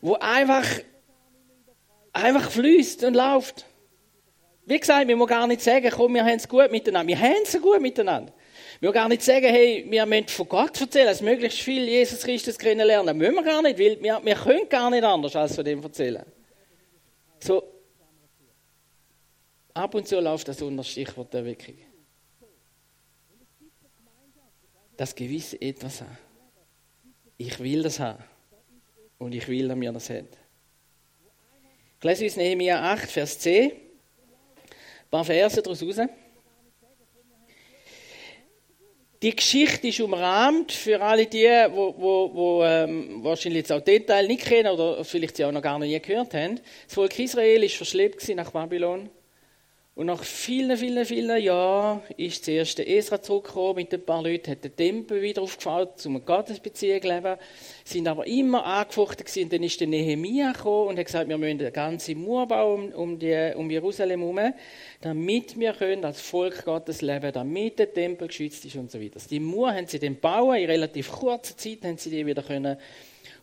wo 0.00 0.14
einfach, 0.14 0.64
einfach 2.12 2.48
fließt 2.48 3.02
und 3.02 3.14
läuft. 3.14 3.66
Wie 4.64 4.78
gesagt, 4.78 5.08
wir 5.08 5.16
müssen 5.16 5.28
gar 5.28 5.48
nicht 5.48 5.60
sagen, 5.60 5.90
komm, 5.90 6.14
wir 6.14 6.24
haben 6.24 6.36
es 6.36 6.48
gut 6.48 6.70
miteinander. 6.70 7.08
Wir 7.08 7.18
haben 7.18 7.42
es 7.42 7.60
gut 7.60 7.80
miteinander. 7.80 8.32
Wir 8.80 8.92
gar 8.92 9.08
nicht 9.08 9.22
sagen, 9.22 9.46
hey, 9.46 9.84
wir 9.88 10.06
müssen 10.06 10.28
von 10.28 10.48
Gott 10.48 10.80
erzählen, 10.80 11.06
dass 11.06 11.20
möglichst 11.20 11.60
viel 11.60 11.88
Jesus 11.88 12.22
Christus 12.22 12.56
kennenlernen. 12.56 13.06
Das 13.06 13.16
müssen 13.16 13.34
wir 13.34 13.42
gar 13.42 13.60
nicht, 13.60 13.78
weil 13.78 14.00
wir, 14.00 14.20
wir 14.24 14.34
können 14.36 14.68
gar 14.68 14.88
nicht 14.90 15.02
anders 15.02 15.34
als 15.34 15.56
von 15.56 15.64
dem 15.64 15.82
erzählen. 15.82 16.24
So, 17.40 17.62
ab 19.74 19.94
und 19.94 20.06
zu 20.06 20.20
läuft 20.20 20.46
das 20.46 20.62
unter 20.62 20.84
Stichwort 20.84 21.32
der 21.32 21.40
Erweckung. 21.40 21.76
Das 24.96 25.14
gewisse 25.14 25.60
Etwas 25.60 26.00
haben. 26.00 26.18
Ich 27.36 27.58
will 27.58 27.82
das 27.82 27.98
haben. 27.98 28.22
Und 29.18 29.32
ich 29.32 29.46
will, 29.48 29.66
dass 29.66 29.76
mir 29.76 29.92
das 29.92 30.10
hat. 30.10 30.26
Ich 31.98 32.04
lese 32.04 32.24
uns 32.24 32.36
Nehemiah 32.36 32.92
8, 32.92 33.10
Vers 33.10 33.38
10. 33.40 33.72
Ein 33.72 33.78
paar 35.10 35.24
Verse 35.24 35.60
daraus 35.62 35.82
raus. 35.82 35.96
Die 39.20 39.34
Geschichte 39.34 39.88
ist 39.88 39.98
umrahmt 39.98 40.70
für 40.70 41.02
alle 41.02 41.26
die, 41.26 41.48
wo, 41.72 41.92
wo, 41.98 42.30
wo 42.32 42.64
ähm, 42.64 43.18
wahrscheinlich 43.24 43.62
jetzt 43.62 43.72
auch 43.72 43.80
Detail 43.80 44.28
nicht 44.28 44.44
kennen 44.44 44.72
oder 44.72 45.04
vielleicht 45.04 45.36
sie 45.36 45.44
auch 45.44 45.50
noch 45.50 45.60
gar 45.60 45.76
nicht 45.80 46.06
gehört 46.06 46.34
haben. 46.34 46.60
Das 46.86 46.94
Volk 46.94 47.18
Israel 47.18 47.64
ist 47.64 47.74
verschleppt 47.74 48.28
nach 48.36 48.52
Babylon. 48.52 49.10
Und 49.98 50.06
nach 50.06 50.22
vielen, 50.22 50.76
vielen, 50.76 51.04
vielen 51.04 51.42
Jahren 51.42 52.02
ist 52.16 52.46
der 52.46 52.88
Esra 52.88 53.20
zurückgekommen 53.20 53.74
mit 53.74 53.92
ein 53.92 54.00
paar 54.00 54.22
Leuten, 54.22 54.52
hat 54.52 54.62
den 54.62 54.76
Tempel 54.76 55.20
wieder 55.20 55.42
aufgebaut, 55.42 56.06
um 56.06 56.14
eine 56.14 56.24
Gottesbeziehung 56.24 57.02
zu 57.02 57.08
leben, 57.08 57.36
sind 57.82 58.06
aber 58.06 58.24
immer 58.28 58.64
angefochten 58.64 59.26
gewesen. 59.26 59.50
Dann 59.50 59.64
ist 59.64 59.80
der 59.80 59.88
Nehemia 59.88 60.52
gekommen 60.52 60.90
und 60.90 60.98
hat 61.00 61.06
gesagt, 61.06 61.28
wir 61.28 61.36
müssen 61.36 61.58
eine 61.58 61.72
ganze 61.72 62.14
Mauer 62.14 62.46
bauen 62.46 62.94
um, 62.94 63.18
die, 63.18 63.52
um 63.56 63.68
Jerusalem 63.68 64.20
herum, 64.20 64.54
damit 65.00 65.58
wir 65.58 65.72
können 65.72 66.04
als 66.04 66.20
Volk 66.20 66.64
Gottes 66.64 67.02
leben, 67.02 67.32
damit 67.32 67.80
der 67.80 67.92
Tempel 67.92 68.28
geschützt 68.28 68.64
ist 68.66 68.76
und 68.76 68.92
so 68.92 69.00
weiter. 69.00 69.18
Die 69.28 69.40
Mauer 69.40 69.74
haben 69.74 69.88
sie 69.88 69.98
dann 69.98 70.14
bauen, 70.14 70.58
in 70.58 70.70
relativ 70.70 71.10
kurzer 71.10 71.56
Zeit 71.56 71.82
haben 71.82 71.98
sie 71.98 72.10
die 72.10 72.24
wieder 72.24 72.44
können 72.44 72.76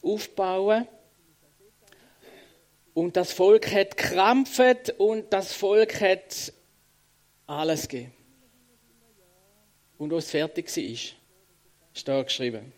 aufbauen 0.02 0.88
und 2.96 3.18
das 3.18 3.34
Volk 3.34 3.72
hat 3.72 3.98
krampft 3.98 4.96
und 4.98 5.32
das 5.32 5.54
Volk 5.54 6.00
hat 6.00 6.54
alles 7.46 7.88
gegeben. 7.88 8.14
Und 9.98 10.14
als 10.14 10.26
es 10.26 10.32
fertig 10.32 10.66
war, 10.76 10.84
ist 11.94 12.08
da 12.08 12.24
geschrieben. 12.24 12.72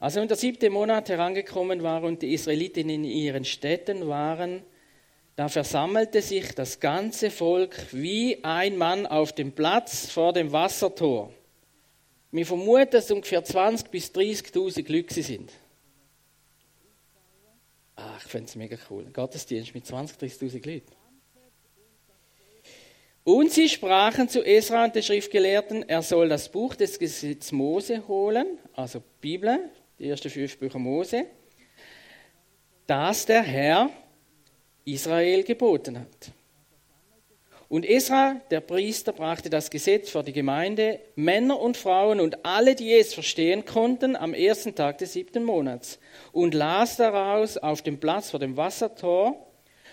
Also 0.00 0.20
wenn 0.20 0.28
der 0.28 0.38
siebte 0.38 0.70
Monat 0.70 1.08
herangekommen 1.10 1.82
war 1.82 2.02
und 2.02 2.22
die 2.22 2.32
Israeliten 2.32 2.88
in 2.88 3.04
ihren 3.04 3.44
Städten 3.44 4.08
waren, 4.08 4.62
da 5.36 5.48
versammelte 5.48 6.22
sich 6.22 6.54
das 6.54 6.80
ganze 6.80 7.30
Volk 7.30 7.76
wie 7.92 8.42
ein 8.42 8.78
Mann 8.78 9.06
auf 9.06 9.34
dem 9.34 9.52
Platz 9.52 10.10
vor 10.10 10.32
dem 10.32 10.50
Wassertor. 10.52 11.30
Wir 12.30 12.46
vermuten, 12.46 12.90
dass 12.90 13.10
ungefähr 13.10 13.44
20.000 13.44 13.90
bis 13.90 14.10
30.000 14.12 14.90
Leute 14.90 15.22
sind. 15.22 15.52
Ah, 17.96 18.16
ich 18.18 18.30
finde 18.30 18.46
es 18.48 18.56
mega 18.56 18.76
cool. 18.90 19.04
Gottesdienst 19.12 19.74
mit 19.74 19.84
20.000, 19.86 20.18
30.000 20.18 20.70
Leuten. 20.70 20.92
Und 23.24 23.50
sie 23.50 23.68
sprachen 23.68 24.28
zu 24.28 24.44
Esra 24.44 24.84
und 24.84 24.94
den 24.94 25.02
Schriftgelehrten, 25.02 25.88
er 25.88 26.02
soll 26.02 26.28
das 26.28 26.48
Buch 26.48 26.76
des 26.76 26.96
Gesetzes 26.96 27.50
Mose 27.50 28.06
holen, 28.06 28.58
also 28.74 29.02
Bibel, 29.20 29.70
die 29.98 30.08
ersten 30.08 30.30
fünf 30.30 30.56
Bücher 30.58 30.78
Mose, 30.78 31.26
das 32.86 33.26
der 33.26 33.42
Herr 33.42 33.90
Israel 34.84 35.42
geboten 35.42 35.98
hat. 35.98 36.30
Und 37.68 37.84
Esra, 37.84 38.40
der 38.50 38.60
Priester, 38.60 39.12
brachte 39.12 39.50
das 39.50 39.70
Gesetz 39.70 40.10
vor 40.10 40.22
die 40.22 40.32
Gemeinde, 40.32 41.00
Männer 41.16 41.58
und 41.58 41.76
Frauen 41.76 42.20
und 42.20 42.44
alle, 42.44 42.76
die 42.76 42.92
es 42.92 43.12
verstehen 43.12 43.64
konnten, 43.64 44.14
am 44.14 44.34
ersten 44.34 44.74
Tag 44.74 44.98
des 44.98 45.14
siebten 45.14 45.42
Monats 45.42 45.98
und 46.32 46.54
las 46.54 46.96
daraus 46.96 47.58
auf 47.58 47.82
dem 47.82 47.98
Platz 47.98 48.30
vor 48.30 48.38
dem 48.38 48.56
Wassertor 48.56 49.46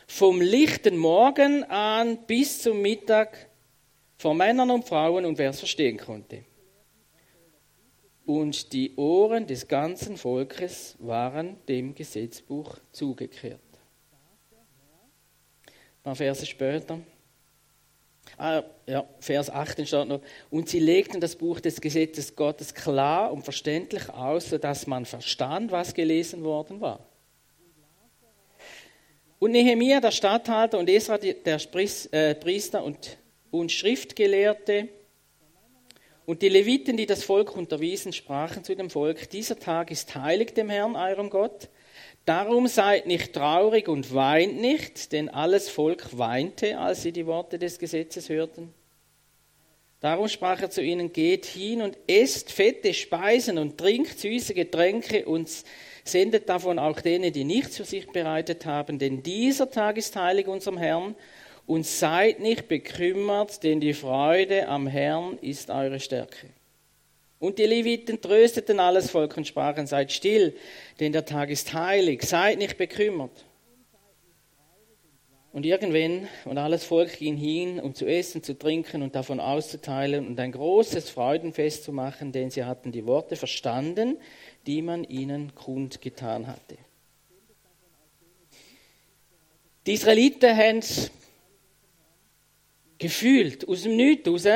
vom 0.06 0.40
lichten 0.40 0.98
Morgen 0.98 1.64
an 1.64 2.20
bis 2.28 2.62
zum 2.62 2.82
Mittag 2.82 3.50
vor 4.18 4.36
Männern 4.36 4.70
und 4.70 4.86
Frauen 4.86 5.26
und 5.26 5.40
wer 5.40 5.50
es 5.50 5.60
verstehen 5.60 5.98
konnte. 5.98 6.44
Und 8.26 8.72
die 8.72 8.96
Ohren 8.96 9.48
des 9.48 9.68
ganzen 9.68 10.16
Volkes 10.16 10.96
waren 11.00 11.58
dem 11.68 11.96
Gesetzbuch 11.96 12.78
zugekehrt. 12.92 13.60
Ein 15.66 16.04
paar 16.04 16.16
Verse 16.16 16.46
später 16.46 17.00
Ah, 18.38 18.64
ja, 18.88 19.06
Vers 19.20 19.50
8 19.50 19.88
steht 19.88 20.08
noch. 20.08 20.22
Und 20.50 20.70
sie 20.70 20.80
legten 20.80 21.22
das 21.22 21.36
Buch 21.36 21.60
des 21.60 21.80
Gesetzes 21.82 22.36
Gottes 22.36 22.74
klar 22.74 23.32
und 23.32 23.44
verständlich 23.44 24.10
aus, 24.10 24.50
sodass 24.50 24.88
man 24.88 25.06
verstand, 25.06 25.72
was 25.72 25.94
gelesen 25.94 26.44
worden 26.44 26.82
war. 26.82 27.06
Und 29.40 29.52
Nehemia, 29.52 30.00
der 30.00 30.12
Statthalter, 30.12 30.80
und 30.80 30.90
Esra, 30.90 31.18
der 31.18 31.60
äh, 32.12 32.36
Priester 32.36 32.84
und, 32.84 33.18
und 33.52 33.72
Schriftgelehrte, 33.72 34.88
und 36.26 36.42
die 36.42 36.50
Leviten, 36.50 36.96
die 36.96 37.06
das 37.06 37.24
Volk 37.24 37.56
unterwiesen, 37.56 38.14
sprachen 38.14 38.64
zu 38.64 38.76
dem 38.76 38.90
Volk, 38.90 39.30
dieser 39.30 39.60
Tag 39.60 39.92
ist 39.92 40.16
heilig 40.16 40.54
dem 40.54 40.70
Herrn, 40.70 40.96
eurem 40.96 41.30
Gott. 41.30 41.68
Darum 42.26 42.68
seid 42.68 43.06
nicht 43.06 43.34
traurig 43.34 43.90
und 43.90 44.14
weint 44.14 44.60
nicht, 44.60 45.12
denn 45.12 45.28
alles 45.28 45.70
Volk 45.70 46.18
weinte, 46.18 46.80
als 46.80 47.04
sie 47.04 47.12
die 47.12 47.26
Worte 47.26 47.60
des 47.60 47.80
Gesetzes 47.80 48.30
hörten. 48.30 48.74
Darum 50.00 50.28
sprach 50.28 50.62
er 50.62 50.70
zu 50.70 50.82
ihnen, 50.82 51.12
geht 51.12 51.46
hin 51.46 51.82
und 51.82 51.98
esst 52.08 52.52
fette 52.52 52.94
Speisen 52.94 53.58
und 53.58 53.78
trinkt 53.78 54.20
süße 54.20 54.54
Getränke 54.54 55.26
und 55.26 55.50
sendet 56.04 56.50
davon 56.50 56.80
auch 56.80 57.00
denen, 57.00 57.32
die 57.32 57.46
nichts 57.46 57.78
für 57.78 57.86
sich 57.86 58.08
bereitet 58.08 58.66
haben, 58.66 59.00
denn 59.00 59.24
dieser 59.24 59.70
Tag 59.70 59.98
ist 59.98 60.16
heilig 60.16 60.48
unserem 60.48 60.78
Herrn 60.78 61.16
und 61.66 61.86
seid 61.86 62.40
nicht 62.40 62.68
bekümmert, 62.68 63.64
denn 63.64 63.80
die 63.80 63.94
Freude 63.94 64.68
am 64.68 64.88
Herrn 64.88 65.38
ist 65.40 65.70
eure 65.70 66.00
Stärke. 66.00 66.48
Und 67.44 67.60
die 67.60 67.66
Leviten 67.66 68.22
trösteten 68.22 68.80
alles 68.80 69.12
Volk 69.12 69.36
und 69.36 69.46
sprachen, 69.46 69.86
seid 69.86 70.14
still, 70.14 70.56
denn 71.02 71.12
der 71.12 71.26
Tag 71.26 71.50
ist 71.50 71.74
heilig, 71.74 72.24
seid 72.24 72.58
nicht 72.58 72.78
bekümmert. 72.78 73.44
Und 75.52 75.66
irgendwann, 75.66 76.30
und 76.46 76.58
alles 76.58 76.86
Volk 76.86 77.18
ging 77.18 77.36
hin, 77.36 77.82
um 77.82 77.96
zu 77.96 78.06
essen, 78.06 78.44
zu 78.44 78.58
trinken 78.58 79.02
und 79.02 79.14
davon 79.14 79.42
auszuteilen 79.42 80.26
und 80.26 80.40
ein 80.40 80.54
großes 80.54 81.10
Freudenfest 81.10 81.84
zu 81.84 81.92
machen, 81.92 82.32
denn 82.32 82.50
sie 82.50 82.64
hatten 82.64 82.94
die 82.94 83.06
Worte 83.06 83.36
verstanden, 83.36 84.20
die 84.66 84.82
man 84.82 85.04
ihnen 85.04 85.54
kundgetan 85.54 86.48
hatte. 86.48 86.78
Die 89.86 89.92
Israeliten 89.92 90.56
haben 90.56 90.78
es 90.78 91.12
gefühlt, 93.00 93.68
aus 93.68 93.84
dem 93.84 93.98
Nichts 93.98 94.30
raus, 94.30 94.48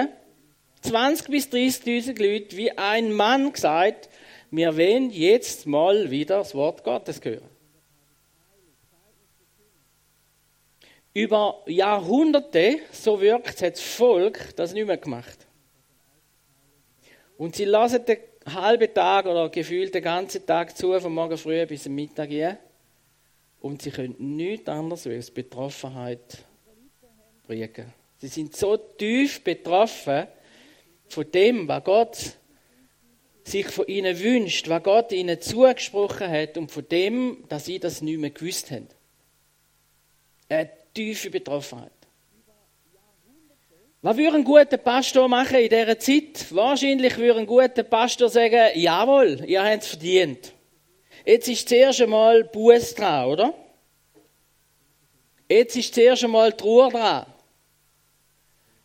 20 0.82 1.28
bis 1.30 1.48
30.000 1.48 2.22
Leute 2.22 2.58
wie 2.58 2.72
ein 2.78 3.12
Mann 3.14 3.52
gesagt, 3.52 4.10
wir 4.52 4.78
wollen 4.78 5.10
jetzt 5.10 5.66
mal 5.66 6.10
wieder 6.10 6.38
das 6.38 6.56
Wort 6.56 6.84
Gottes 6.84 7.20
hören. 7.24 7.50
Über 11.14 11.64
Jahrhunderte, 11.66 12.78
so 12.92 13.20
wirkt, 13.20 13.62
hat 13.62 13.74
das 13.74 13.82
Volk 13.82 14.56
das 14.56 14.74
nicht 14.74 14.86
mehr 14.86 14.98
gemacht. 14.98 15.48
Und 17.38 17.56
sie 17.56 17.66
lassen 17.66 18.06
den 18.06 18.20
halben 18.46 18.94
Tag 18.94 19.26
oder 19.26 19.50
gefühlt 19.50 19.94
den 19.94 20.04
ganzen 20.04 20.46
Tag 20.46 20.78
zu, 20.78 21.00
von 21.00 21.14
morgen 21.14 21.38
früh 21.38 21.66
bis 21.66 21.84
zum 21.84 21.96
Mittag 21.96 22.30
hin. 22.30 22.58
Und 23.60 23.82
sie 23.82 23.92
können 23.92 24.16
nichts 24.20 24.70
anderes 24.70 25.08
als 25.08 25.32
Betroffenheit 25.32 26.46
bringen. 27.46 27.94
Sie 28.20 28.28
sind 28.28 28.56
so 28.56 28.78
tief 28.78 29.44
betroffen, 29.44 30.28
von 31.08 31.30
dem, 31.32 31.68
was 31.68 31.84
Gott 31.84 32.18
sich 33.44 33.68
von 33.68 33.88
ihnen 33.88 34.20
wünscht, 34.20 34.68
was 34.68 34.84
Gott 34.84 35.12
ihnen 35.12 35.40
zugesprochen 35.40 36.30
hat 36.30 36.58
und 36.58 36.72
von 36.72 36.88
dem, 36.88 37.46
dass 37.48 37.66
sie 37.66 37.80
das 37.80 38.02
nicht 38.02 38.20
mehr 38.20 38.30
gewusst 38.30 38.72
haben. 38.72 38.88
Eine 40.50 40.70
tiefe 40.94 41.30
Betroffenheit. 41.30 41.92
Was 44.02 44.16
würde 44.16 44.38
ein 44.38 44.44
guter 44.44 44.78
Pastor 44.78 45.28
machen 45.28 45.58
in 45.58 45.70
dieser 45.70 46.00
Zeit? 46.00 46.46
Wahrscheinlich 46.52 47.18
würde 47.18 47.40
ein 47.40 47.48
guter 47.48 47.84
Pastor 47.84 48.30
sagen, 48.30 48.72
jawohl, 48.76 49.44
ihr 49.46 49.64
habt 49.64 49.84
es 49.84 49.90
verdient. 49.90 50.54
Jetzt 51.26 51.48
ist 51.48 51.68
zuerst 51.68 52.02
einmal 52.02 52.44
Buß 52.44 52.96
dran, 52.96 53.26
oder? 53.26 53.54
Jetzt 55.50 55.76
ist 55.76 55.94
zuerst 55.94 56.24
einmal 56.24 56.54
Trauer 56.54 56.90
dran. 56.90 57.26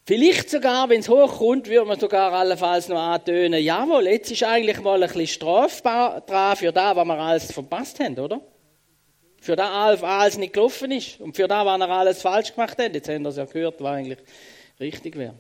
Vielleicht 0.05 0.51
sogar, 0.51 0.89
wenn 0.89 0.99
es 1.01 1.09
hochkommt, 1.09 1.69
würde 1.69 1.87
man 1.87 2.01
sogar 2.01 2.33
allenfalls 2.33 2.89
noch 2.89 2.99
antönen, 3.01 3.63
jawohl, 3.63 4.09
jetzt 4.09 4.33
ist 4.33 4.43
eigentlich 4.43 4.81
mal 4.81 5.01
ein 5.01 5.09
bisschen 5.09 5.29
strafbar 5.29 6.23
dran 6.23 6.57
für 6.57 6.73
das, 6.73 6.97
was 6.97 7.07
wir 7.07 7.19
alles 7.19 7.53
verpasst 7.53 8.01
haben, 8.01 8.19
oder? 8.19 8.41
Für 9.41 9.55
das, 9.55 9.71
was 9.71 10.03
alles 10.03 10.39
nicht 10.39 10.55
gelaufen 10.55 10.91
ist 10.91 11.21
und 11.21 11.37
für 11.37 11.47
das, 11.47 11.65
was 11.65 11.79
wir 11.79 11.89
alles 11.89 12.21
falsch 12.21 12.53
gemacht 12.53 12.79
haben. 12.79 12.93
Jetzt 12.93 13.09
haben 13.09 13.23
wir 13.23 13.29
es 13.29 13.37
ja 13.37 13.45
gehört, 13.45 13.81
was 13.81 13.93
eigentlich 13.93 14.19
richtig 14.81 15.17
wäre. 15.17 15.35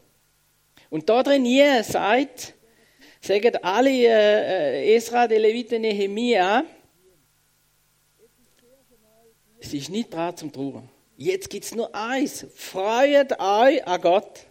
Und 0.90 1.09
da 1.09 1.25
drin 1.25 1.45
hier 1.45 1.83
sagt, 1.83 2.54
sagen 3.21 3.57
alle 3.62 3.90
äh, 3.90 4.95
Esra, 4.95 5.26
die 5.26 5.37
Leviten, 5.37 5.83
Nehemia, 5.83 6.64
es 9.59 9.75
ist 9.75 9.90
nicht 9.90 10.12
dran 10.12 10.37
zum 10.37 10.52
Trauern. 10.52 10.88
Jetzt 11.16 11.50
gibt 11.50 11.64
es 11.64 11.75
nur 11.75 11.92
eins. 11.95 12.47
Freut 12.54 13.38
euch 13.40 13.87
an 13.87 14.00
Gott. 14.00 14.47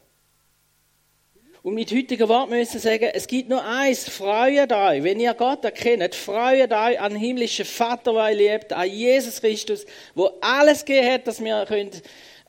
Und 1.63 1.75
mit 1.75 1.91
heutigen 1.91 2.27
Wort 2.27 2.49
müssen 2.49 2.73
wir 2.73 2.79
sagen, 2.79 3.11
es 3.13 3.27
gibt 3.27 3.47
nur 3.47 3.63
eins, 3.63 4.09
freut 4.09 4.73
euch. 4.73 5.03
Wenn 5.03 5.19
ihr 5.19 5.35
Gott 5.35 5.63
erkennt, 5.63 6.15
freut 6.15 6.73
euch 6.73 6.99
an 6.99 7.15
himmlischen 7.15 7.65
Vater, 7.65 8.13
der 8.13 8.31
ihr 8.31 8.53
liebt, 8.53 8.73
an 8.73 8.89
Jesus 8.89 9.39
Christus, 9.39 9.85
wo 10.15 10.31
alles 10.41 10.83
gegeben 10.83 11.11
hat, 11.11 11.27
dass 11.27 11.39
wir 11.39 11.63
können 11.67 11.91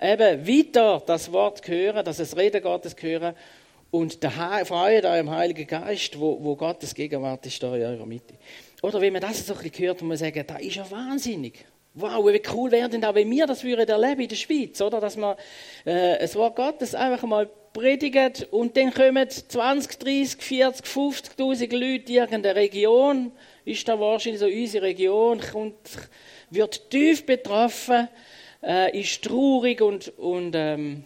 eben 0.00 0.48
weiter 0.48 1.02
das 1.04 1.30
Wort 1.30 1.66
hören, 1.68 2.02
dass 2.06 2.20
es 2.20 2.38
Reden 2.38 2.62
Gottes 2.62 2.96
hören 2.98 3.34
Und 3.90 4.22
der 4.22 4.30
Freude 4.64 5.10
an 5.10 5.20
im 5.20 5.30
Heiligen 5.30 5.66
Geist, 5.66 6.18
wo, 6.18 6.42
wo 6.42 6.56
Gottes 6.56 6.94
Gegenwart 6.94 7.44
ist 7.44 7.62
da 7.62 7.76
in 7.76 7.82
eurer 7.82 8.06
Mitte. 8.06 8.32
Oder 8.80 8.98
wenn 9.02 9.12
man 9.12 9.20
das 9.20 9.46
so 9.46 9.52
ein 9.52 9.60
bisschen 9.60 9.88
hört 9.88 10.00
und 10.00 10.08
man 10.08 10.16
sagt, 10.16 10.48
da 10.48 10.56
ist 10.56 10.76
ja 10.76 10.90
wahnsinnig. 10.90 11.66
Wow, 11.92 12.26
wie 12.32 12.40
cool 12.54 12.70
wäre 12.70 12.88
denn 12.88 13.02
da, 13.02 13.14
wenn 13.14 13.30
wir 13.30 13.46
das 13.46 13.62
würden 13.62 13.86
erleben 13.86 14.22
in 14.22 14.28
der 14.28 14.36
Schweiz, 14.36 14.80
oder? 14.80 15.00
Dass 15.00 15.18
man 15.18 15.36
äh, 15.84 16.18
das 16.18 16.34
Wort 16.34 16.56
Gottes 16.56 16.94
einfach 16.94 17.28
mal 17.28 17.50
predigt 17.72 18.48
und 18.50 18.76
dann 18.76 18.92
kommen 18.92 19.28
20, 19.28 19.98
30, 19.98 20.42
40, 20.42 20.86
50.000 20.86 21.72
Leute 21.72 22.12
in 22.12 22.18
irgendeine 22.18 22.54
Region, 22.56 23.32
ist 23.64 23.86
da 23.88 23.98
wahrscheinlich 23.98 24.40
so 24.40 24.46
unsere 24.46 24.86
Region, 24.86 25.40
kommt, 25.40 25.76
wird 26.50 26.90
tief 26.90 27.24
betroffen, 27.24 28.08
äh, 28.62 28.98
ist 28.98 29.22
traurig 29.22 29.80
und, 29.80 30.08
und, 30.18 30.52
ähm, 30.54 31.04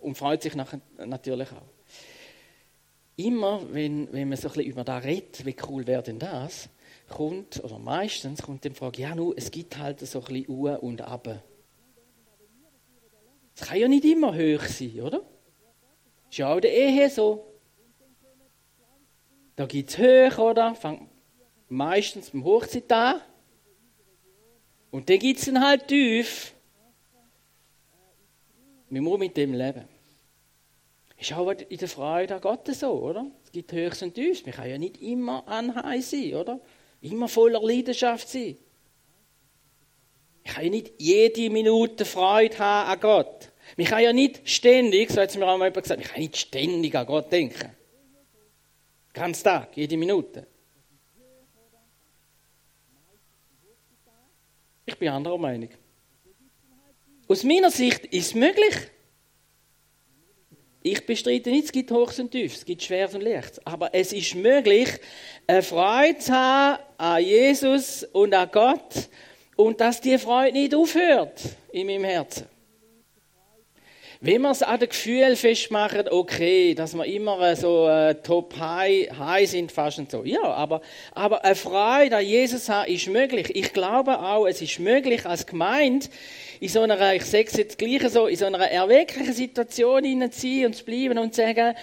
und 0.00 0.16
freut 0.16 0.42
sich 0.42 0.54
nach, 0.54 0.74
natürlich 1.04 1.48
auch. 1.52 1.68
Immer, 3.16 3.60
wenn, 3.70 4.10
wenn 4.12 4.28
man 4.28 4.38
so 4.38 4.48
ein 4.48 4.54
bisschen 4.54 4.70
über 4.70 4.84
das 4.84 5.04
redet, 5.04 5.44
wie 5.44 5.56
cool 5.68 5.86
wäre 5.86 6.02
denn 6.02 6.18
das, 6.18 6.68
kommt, 7.08 7.62
oder 7.62 7.78
meistens 7.78 8.42
kommt 8.42 8.64
die 8.64 8.70
Frage, 8.70 9.02
ja, 9.02 9.14
nu, 9.14 9.34
es 9.36 9.50
gibt 9.50 9.76
halt 9.76 10.00
so 10.00 10.20
ein 10.20 10.24
bisschen 10.24 10.48
U 10.48 10.68
und 10.68 11.02
Ab. 11.02 11.42
Es 13.54 13.62
kann 13.62 13.78
ja 13.78 13.88
nicht 13.88 14.04
immer 14.06 14.32
hoch 14.32 14.64
sein, 14.64 15.00
oder? 15.02 15.22
Ist 16.30 16.38
ja 16.38 16.54
auch 16.54 16.60
der 16.60 16.72
Ehe 16.72 17.10
so. 17.10 17.44
Da 19.56 19.66
gibt 19.66 19.90
es 19.90 19.98
hoch, 19.98 20.38
oder? 20.38 20.74
Fängt 20.74 21.08
meistens 21.68 22.30
beim 22.30 22.44
Hochzeit 22.44 22.90
an. 22.92 23.20
Und 24.90 25.10
dann 25.10 25.18
gibt 25.18 25.38
es 25.38 25.46
dann 25.46 25.60
halt 25.60 25.88
tief. 25.88 26.54
Wir 28.88 29.02
müssen 29.02 29.18
mit 29.18 29.36
dem 29.36 29.54
leben. 29.54 29.84
Ist 31.18 31.32
auch 31.32 31.50
in 31.50 31.78
der 31.78 31.88
Freude 31.88 32.36
an 32.36 32.40
Gott 32.40 32.66
so, 32.68 32.92
oder? 32.92 33.26
Es 33.44 33.52
gibt 33.52 33.72
Höchst 33.72 34.02
und 34.02 34.14
Tiefs. 34.14 34.46
Wir 34.46 34.52
können 34.52 34.70
ja 34.70 34.78
nicht 34.78 35.02
immer 35.02 35.46
anheim 35.46 36.00
sein, 36.00 36.34
oder? 36.34 36.60
Immer 37.02 37.28
voller 37.28 37.60
Leidenschaft 37.60 38.28
sein. 38.28 38.56
Ich 40.44 40.54
kann 40.54 40.64
ja 40.64 40.70
nicht 40.70 40.92
jede 40.98 41.50
Minute 41.50 42.04
Freude 42.04 42.58
haben 42.58 42.90
an 42.90 43.00
Gott. 43.00 43.49
Ich 43.76 43.88
kann 43.88 44.02
ja 44.02 44.12
nicht 44.12 44.48
ständig, 44.48 45.10
so 45.10 45.20
hat 45.20 45.30
es 45.30 45.36
mir 45.36 45.46
auch 45.46 45.58
mal 45.58 45.66
jemand 45.66 45.82
gesagt, 45.82 46.00
ich 46.00 46.08
kann 46.08 46.20
nicht 46.20 46.36
ständig 46.36 46.94
an 46.94 47.06
Gott 47.06 47.30
denken. 47.30 47.70
Ganz 49.12 49.42
Tag, 49.42 49.76
jede 49.76 49.96
Minute. 49.96 50.46
Ich 54.86 54.98
bin 54.98 55.08
anderer 55.08 55.38
Meinung. 55.38 55.70
Aus 57.28 57.44
meiner 57.44 57.70
Sicht 57.70 58.06
ist 58.06 58.26
es 58.26 58.34
möglich. 58.34 58.74
Ich 60.82 61.04
bestreite 61.04 61.50
nicht, 61.50 61.66
es 61.66 61.72
gibt 61.72 61.90
Hochs 61.90 62.18
und 62.18 62.30
Tiefs, 62.30 62.58
es 62.58 62.64
gibt 62.64 62.82
Schweres 62.82 63.14
und 63.14 63.20
Lichts. 63.20 63.64
Aber 63.66 63.94
es 63.94 64.12
ist 64.12 64.34
möglich, 64.34 64.88
eine 65.46 65.62
Freude 65.62 66.18
zu 66.18 66.32
haben 66.32 66.82
an 66.96 67.22
Jesus 67.22 68.02
und 68.04 68.34
an 68.34 68.48
Gott 68.50 69.08
und 69.56 69.80
dass 69.80 70.00
die 70.00 70.16
Freude 70.18 70.58
nicht 70.58 70.74
aufhört 70.74 71.40
in 71.70 71.86
meinem 71.86 72.04
Herzen. 72.04 72.46
Wenn 74.22 74.42
wir 74.42 74.50
es 74.50 74.62
an 74.62 74.78
dem 74.78 74.90
Gefühl 74.90 75.34
festmachen, 75.34 76.06
okay, 76.10 76.74
dass 76.74 76.92
wir 76.92 77.06
immer 77.06 77.56
so 77.56 77.88
äh, 77.88 78.14
top 78.16 78.54
high, 78.58 79.08
high 79.18 79.48
sind, 79.48 79.72
fast 79.72 79.98
und 79.98 80.10
so. 80.10 80.24
Ja, 80.26 80.42
aber, 80.42 80.82
aber 81.14 81.42
eine 81.42 81.54
Freude 81.54 82.18
an 82.18 82.26
Jesus 82.26 82.68
haben 82.68 82.92
ist 82.92 83.06
möglich. 83.06 83.50
Ich 83.56 83.72
glaube 83.72 84.20
auch, 84.20 84.46
es 84.46 84.60
ist 84.60 84.78
möglich, 84.78 85.24
als 85.24 85.46
Gemeinde 85.46 86.06
in 86.60 86.68
so 86.68 86.82
einer, 86.82 87.14
ich 87.14 87.24
sage 87.24 87.46
es 87.46 87.56
jetzt 87.56 87.78
gleich 87.78 88.06
so, 88.10 88.26
in 88.26 88.36
so 88.36 88.44
einer 88.44 88.58
erwecklichen 88.58 89.32
Situation 89.32 90.04
hineinzuziehen 90.04 90.66
und 90.66 90.74
zu 90.74 90.84
bleiben 90.84 91.16
und 91.16 91.34
zu 91.34 91.40
sagen, 91.40 91.74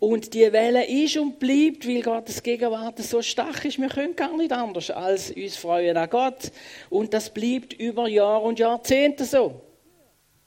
und 0.00 0.34
die 0.34 0.52
Welle 0.52 0.84
ist 0.88 1.16
und 1.16 1.38
bleibt, 1.38 1.86
weil 1.86 2.02
Gottes 2.02 2.42
Gegenwart 2.42 2.98
so 2.98 3.22
stark 3.22 3.64
ist. 3.64 3.78
Wir 3.78 3.88
können 3.88 4.16
gar 4.16 4.36
nicht 4.36 4.50
anders 4.50 4.90
als 4.90 5.30
uns 5.30 5.54
freuen 5.54 5.96
an 5.96 6.10
Gott. 6.10 6.50
Und 6.90 7.14
das 7.14 7.30
bleibt 7.30 7.72
über 7.74 8.08
Jahre 8.08 8.42
und 8.42 8.58
Jahrzehnte 8.58 9.24
so. 9.24 9.60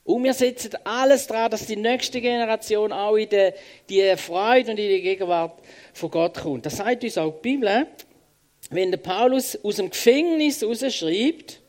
Und 0.08 0.24
wir 0.24 0.32
setzen 0.32 0.70
alles 0.84 1.26
daran, 1.26 1.50
dass 1.50 1.66
die 1.66 1.76
nächste 1.76 2.22
Generation 2.22 2.92
auch 2.92 3.16
in 3.16 3.28
die, 3.28 3.50
die 3.90 4.16
Freude 4.16 4.70
und 4.70 4.78
in 4.78 4.88
die 4.88 5.02
Gegenwart 5.02 5.60
von 5.92 6.10
Gott 6.10 6.38
kommt. 6.38 6.64
Das 6.64 6.78
sagt 6.78 7.04
uns 7.04 7.18
auch 7.18 7.34
die 7.34 7.40
Bibel. 7.42 7.86
Wenn 8.70 8.90
der 8.90 8.96
Paulus 8.96 9.62
aus 9.62 9.76
dem 9.76 9.90
Gefängnis 9.90 10.64
rausschreibt, 10.64 11.60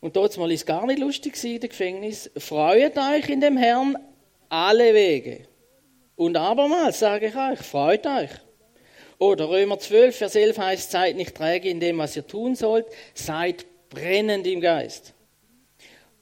und 0.00 0.16
dort 0.16 0.38
mal 0.38 0.50
ist 0.50 0.64
gar 0.64 0.86
nicht 0.86 0.98
lustig 0.98 1.34
in 1.44 1.60
dem 1.60 1.68
Gefängnis, 1.68 2.30
freut 2.38 2.96
euch 2.96 3.28
in 3.28 3.42
dem 3.42 3.58
Herrn 3.58 3.98
alle 4.48 4.94
Wege. 4.94 5.46
Und 6.16 6.38
abermals 6.38 7.00
sage 7.00 7.26
ich 7.26 7.36
euch, 7.36 7.58
freut 7.58 8.06
euch. 8.06 8.30
Oder 9.18 9.50
Römer 9.50 9.78
12, 9.78 10.16
Vers 10.16 10.34
11 10.34 10.56
heißt, 10.56 10.90
seid 10.90 11.16
nicht 11.16 11.34
träge 11.34 11.68
in 11.68 11.78
dem, 11.78 11.98
was 11.98 12.16
ihr 12.16 12.26
tun 12.26 12.54
sollt, 12.54 12.86
seid 13.12 13.66
brennend 13.90 14.46
im 14.46 14.62
Geist. 14.62 15.12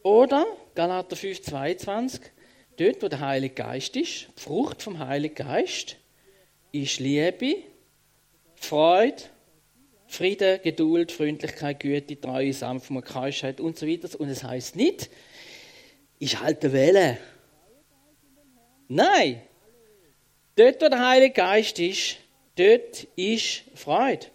Oder 0.03 0.47
Galater 0.75 1.17
5, 1.17 1.43
22, 1.43 2.21
dort, 2.77 3.03
wo 3.03 3.09
der 3.09 3.21
Heilige 3.21 3.55
Geist 3.55 3.97
ist, 3.97 4.29
die 4.37 4.41
Frucht 4.41 4.83
vom 4.83 4.99
Heiligen 4.99 5.35
Geist, 5.35 5.97
ist 6.73 6.99
Liebe, 6.99 7.57
Freude, 8.57 9.23
Friede, 10.07 10.59
Geduld, 10.59 11.13
Freundlichkeit, 11.13 11.81
Güte, 11.81 12.21
Treue, 12.21 12.53
Sanftmut, 12.53 13.05
Keuschheit 13.05 13.61
und 13.61 13.79
so 13.79 13.87
weiter. 13.87 14.09
Und 14.21 14.29
es 14.29 14.43
heißt 14.43 14.77
nicht, 14.77 15.09
ich 16.19 16.41
halte 16.41 16.73
Welle. 16.73 17.19
Nein, 18.89 19.41
dort, 20.57 20.83
wo 20.83 20.89
der 20.89 21.09
Heilige 21.09 21.35
Geist 21.35 21.79
ist, 21.79 22.17
dort 22.57 23.05
ist 23.17 23.63
Freude. 23.75 24.27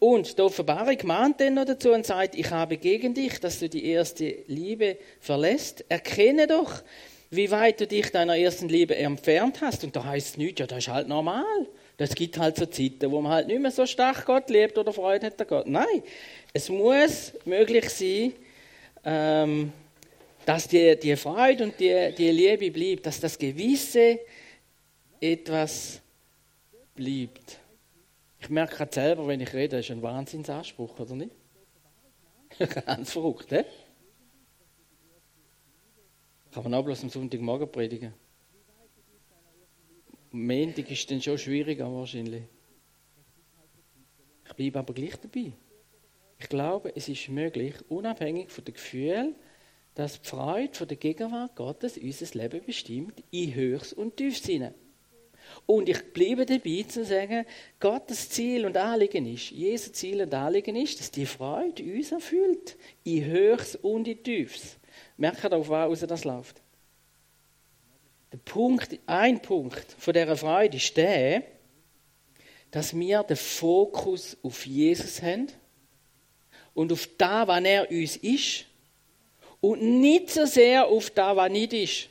Und 0.00 0.38
die 0.38 0.42
Offenbarung 0.42 0.96
mahnt 1.04 1.42
dann 1.42 1.54
noch 1.54 1.66
dazu 1.66 1.92
und 1.92 2.06
sagt, 2.06 2.34
ich 2.34 2.50
habe 2.50 2.78
gegen 2.78 3.12
dich, 3.12 3.38
dass 3.38 3.58
du 3.58 3.68
die 3.68 3.84
erste 3.84 4.34
Liebe 4.46 4.96
verlässt. 5.20 5.84
Erkenne 5.90 6.46
doch, 6.46 6.82
wie 7.28 7.50
weit 7.50 7.80
du 7.80 7.86
dich 7.86 8.10
deiner 8.10 8.36
ersten 8.36 8.70
Liebe 8.70 8.96
entfernt 8.96 9.60
hast. 9.60 9.84
Und 9.84 9.94
da 9.94 10.02
heißt 10.02 10.30
es 10.30 10.36
nicht, 10.38 10.58
ja, 10.58 10.66
das 10.66 10.78
ist 10.78 10.88
halt 10.88 11.06
normal. 11.06 11.44
Das 11.98 12.14
gibt 12.14 12.38
halt 12.38 12.56
so 12.56 12.64
Zeiten, 12.64 13.10
wo 13.10 13.20
man 13.20 13.30
halt 13.30 13.46
nicht 13.46 13.60
mehr 13.60 13.70
so 13.70 13.84
stark 13.84 14.24
Gott 14.24 14.48
lebt 14.48 14.78
oder 14.78 14.90
Freude 14.90 15.26
hat 15.26 15.38
an 15.38 15.46
Gott. 15.46 15.66
Nein, 15.66 16.02
es 16.54 16.70
muss 16.70 17.34
möglich 17.44 17.90
sein, 17.90 18.32
ähm, 19.04 19.70
dass 20.46 20.66
die, 20.66 20.98
die 20.98 21.14
Freude 21.14 21.64
und 21.64 21.78
die, 21.78 22.14
die 22.16 22.30
Liebe 22.30 22.70
bleibt, 22.70 23.04
dass 23.04 23.20
das 23.20 23.38
Gewisse 23.38 24.18
etwas 25.20 26.00
bleibt. 26.96 27.59
Ich 28.40 28.48
merke 28.48 28.76
gerade 28.76 28.92
selber, 28.92 29.26
wenn 29.28 29.40
ich 29.40 29.52
rede, 29.52 29.76
das 29.76 29.86
ist 29.86 29.90
ein 29.90 30.02
Wahnsinnsanspruch, 30.02 30.98
oder 30.98 31.14
nicht? 31.14 31.32
Ganz 32.86 33.12
verrückt, 33.12 33.52
hä? 33.52 33.64
Kann 36.50 36.64
man 36.64 36.74
auch 36.74 36.84
bloß 36.84 37.04
am 37.04 37.10
Sonntagmorgen 37.10 37.70
predigen. 37.70 38.12
Montag 40.32 40.90
ist 40.90 41.10
dann 41.10 41.22
schon 41.22 41.38
schwieriger 41.38 41.92
wahrscheinlich. 41.92 42.44
Ich 44.46 44.52
bleibe 44.54 44.78
aber 44.80 44.94
gleich 44.94 45.16
dabei. 45.16 45.52
Ich 46.38 46.48
glaube, 46.48 46.94
es 46.96 47.08
ist 47.08 47.28
möglich, 47.28 47.74
unabhängig 47.88 48.50
von 48.50 48.64
dem 48.64 48.74
Gefühl, 48.74 49.34
dass 49.94 50.20
die 50.20 50.28
Freude 50.28 50.74
von 50.74 50.88
der 50.88 50.96
Gegenwart 50.96 51.54
Gottes 51.54 51.98
unser 51.98 52.38
Leben 52.38 52.64
bestimmt, 52.64 53.22
in 53.30 53.54
Höchst 53.54 53.92
und 53.92 54.16
Tiefsinne. 54.16 54.74
Und 55.66 55.88
ich 55.88 56.12
bleibe 56.12 56.46
dabei 56.46 56.84
zu 56.88 57.04
sagen, 57.04 57.44
Gottes 57.78 58.28
Ziel 58.28 58.66
und 58.66 58.76
Anliegen 58.76 59.32
ist, 59.32 59.50
Jesu 59.50 59.90
Ziel 59.90 60.22
und 60.22 60.34
Anliegen 60.34 60.76
ist, 60.76 60.98
dass 61.00 61.10
die 61.10 61.26
Freude 61.26 61.82
uns 61.82 62.12
erfüllt. 62.12 62.76
In 63.04 63.24
Höchst 63.24 63.76
und 63.82 64.08
in 64.08 64.22
Tiefs. 64.22 64.76
Merkt 65.16 65.52
auf 65.52 65.68
was 65.68 66.00
das 66.00 66.24
läuft. 66.24 66.60
Der 68.32 68.38
Punkt, 68.38 68.98
ein 69.06 69.42
Punkt 69.42 69.92
von 69.98 70.14
dieser 70.14 70.36
Freude 70.36 70.76
ist 70.76 70.96
der, 70.96 71.42
dass 72.70 72.96
wir 72.96 73.22
den 73.24 73.36
Fokus 73.36 74.36
auf 74.42 74.64
Jesus 74.64 75.20
haben 75.20 75.48
und 76.74 76.92
auf 76.92 77.08
das, 77.18 77.48
was 77.48 77.64
er 77.64 77.90
uns 77.90 78.16
ist 78.16 78.66
und 79.60 79.82
nicht 79.82 80.30
so 80.30 80.46
sehr 80.46 80.86
auf 80.86 81.10
das, 81.10 81.36
was 81.36 81.50
nicht 81.50 81.72
ist. 81.72 82.09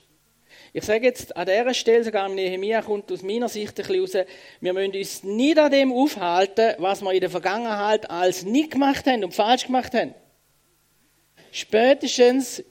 Ich 0.72 0.84
sage 0.84 1.06
jetzt 1.06 1.36
an 1.36 1.48
dieser 1.48 1.74
Stelle, 1.74 2.04
sogar 2.04 2.28
im 2.28 2.36
Nehemiah 2.36 2.82
kommt 2.82 3.12
aus 3.12 3.24
meiner 3.24 3.50
Sicht 3.50 3.70
ein 3.70 3.76
bisschen 3.76 4.02
raus, 4.02 4.28
wir 4.62 4.74
müssen 4.74 4.96
uns 4.96 5.24
nicht 5.24 5.58
an 5.58 5.72
dem 5.72 5.92
aufhalten, 5.92 6.76
was 6.78 7.02
wir 7.02 7.12
in 7.12 7.22
der 7.22 7.30
Vergangenheit 7.30 8.10
als 8.10 8.44
nicht 8.44 8.72
gemacht 8.72 9.06
haben 9.08 9.24
und 9.24 9.34
falsch 9.34 9.66
gemacht 9.66 9.94
haben. 9.94 10.14
Spätestens 11.52 12.64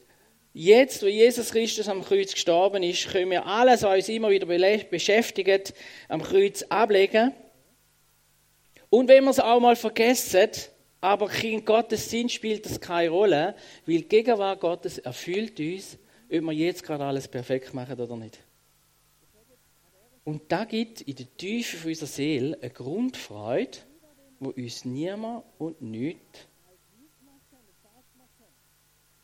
jetzt, 0.52 1.02
wo 1.02 1.06
Jesus 1.06 1.50
Christus 1.50 1.88
am 1.88 2.04
Kreuz 2.04 2.32
gestorben 2.32 2.84
ist, 2.84 3.08
können 3.10 3.32
wir 3.32 3.44
alles, 3.44 3.82
was 3.82 3.96
uns 3.96 4.08
immer 4.08 4.30
wieder 4.30 4.46
beschäftigt, 4.46 5.74
am 6.08 6.22
Kreuz 6.22 6.62
ablegen. 6.68 7.32
Und 8.90 9.08
wenn 9.08 9.24
wir 9.24 9.30
es 9.30 9.40
auch 9.40 9.60
mal 9.60 9.76
vergessen, 9.76 10.50
aber 11.00 11.28
Kind 11.28 11.66
Gottes 11.66 12.10
Sinn 12.10 12.28
spielt 12.28 12.64
das 12.64 12.80
keine 12.80 13.10
Rolle, 13.10 13.54
weil 13.86 13.98
die 13.98 14.08
Gegenwart 14.08 14.60
Gottes 14.60 14.98
erfüllt 14.98 15.58
uns 15.60 15.98
ob 16.30 16.42
wir 16.42 16.52
jetzt 16.52 16.82
gerade 16.82 17.04
alles 17.04 17.28
perfekt 17.28 17.74
machen 17.74 17.98
oder 17.98 18.16
nicht. 18.16 18.38
Und 20.24 20.52
da 20.52 20.64
gibt 20.64 21.00
in 21.00 21.16
der 21.16 21.36
Tiefe 21.36 21.88
unserer 21.88 22.06
Seele 22.06 22.58
eine 22.60 22.70
Grundfreude, 22.70 23.78
wo 24.40 24.50
uns 24.50 24.84
niemand 24.84 25.44
und 25.58 25.80
nichts 25.80 26.46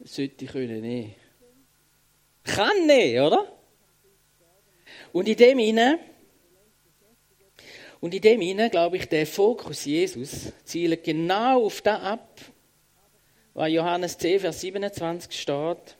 sollte 0.01 0.47
können 0.47 0.81
nehmen. 0.81 1.15
Kann 2.43 2.87
nehmen, 2.87 3.27
oder? 3.27 3.53
Und 5.13 5.29
in 5.29 5.37
dem 5.37 5.59
hinein, 5.59 5.99
und 8.01 8.13
in 8.15 8.21
dem 8.21 8.41
hinein, 8.41 8.71
glaube 8.71 8.97
ich, 8.99 9.09
der 9.09 9.27
Fokus 9.27 9.85
Jesus 9.85 10.53
zielt 10.65 11.05
genau 11.05 11.65
auf 11.65 11.81
das 11.81 12.03
ab, 12.03 12.41
was 13.55 13.71
Johannes 13.71 14.19
10, 14.19 14.41
Vers 14.41 14.61
27 14.61 15.41
steht. 15.41 15.97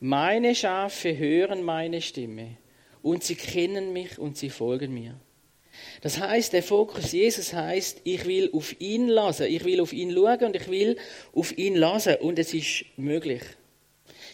Meine 0.00 0.54
Schafe 0.54 1.16
hören 1.16 1.62
meine 1.62 2.02
Stimme 2.02 2.58
und 3.02 3.24
sie 3.24 3.34
kennen 3.34 3.92
mich 3.92 4.18
und 4.18 4.36
sie 4.36 4.50
folgen 4.50 4.92
mir. 4.92 5.18
Das 6.00 6.18
heißt, 6.18 6.52
der 6.52 6.62
Fokus 6.62 7.12
Jesus 7.12 7.52
heißt, 7.52 8.02
ich 8.04 8.26
will 8.26 8.50
auf 8.52 8.78
ihn 8.80 9.08
lassen, 9.08 9.46
ich 9.46 9.64
will 9.64 9.80
auf 9.80 9.92
ihn 9.92 10.12
schauen 10.12 10.44
und 10.44 10.56
ich 10.56 10.68
will 10.68 10.96
auf 11.34 11.56
ihn 11.56 11.76
lassen 11.76 12.16
und 12.16 12.38
es 12.38 12.52
ist 12.52 12.84
möglich. 12.96 13.42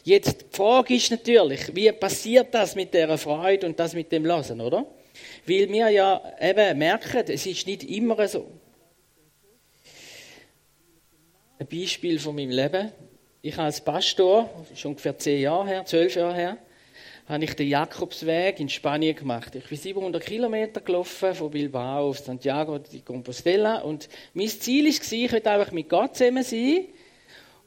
Jetzt 0.04 0.40
die 0.40 0.56
Frage 0.56 0.94
ist 0.94 1.10
natürlich, 1.10 1.74
wie 1.74 1.90
passiert 1.92 2.52
das 2.52 2.74
mit 2.74 2.92
der 2.92 3.16
Freude 3.18 3.66
und 3.66 3.78
das 3.78 3.94
mit 3.94 4.10
dem 4.10 4.24
Lassen, 4.24 4.60
oder? 4.60 4.84
Weil 5.46 5.68
wir 5.68 5.90
ja 5.90 6.20
eben 6.40 6.78
merken, 6.78 7.24
es 7.28 7.46
ist 7.46 7.66
nicht 7.66 7.84
immer 7.84 8.26
so. 8.26 8.50
Ein 11.58 11.66
Beispiel 11.68 12.18
von 12.18 12.34
meinem 12.34 12.50
Leben. 12.50 12.90
Ich 13.44 13.58
als 13.58 13.80
Pastor, 13.80 14.48
schon 14.76 14.92
ungefähr 14.92 15.18
zehn 15.18 15.40
Jahre 15.40 15.66
her, 15.66 15.84
zwölf 15.84 16.14
Jahre 16.14 16.34
her, 16.36 16.58
habe 17.26 17.42
ich 17.42 17.56
den 17.56 17.66
Jakobsweg 17.66 18.60
in 18.60 18.68
Spanien 18.68 19.16
gemacht. 19.16 19.56
Ich 19.56 19.64
bin 19.64 19.76
700 19.76 20.24
Kilometer 20.24 20.80
gelaufen, 20.80 21.34
von 21.34 21.50
Bilbao 21.50 22.10
auf 22.10 22.20
Santiago 22.20 22.78
de 22.78 23.00
Compostela. 23.00 23.80
Und 23.80 24.08
mein 24.34 24.46
Ziel 24.46 24.84
war, 24.84 25.12
ich 25.12 25.32
will 25.32 25.48
einfach 25.48 25.72
mit 25.72 25.88
Gott 25.88 26.16
zusammen 26.16 26.44
sein 26.44 26.84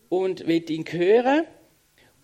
und 0.08 0.48
will 0.48 0.64
ihn 0.72 0.86
hören. 0.90 1.44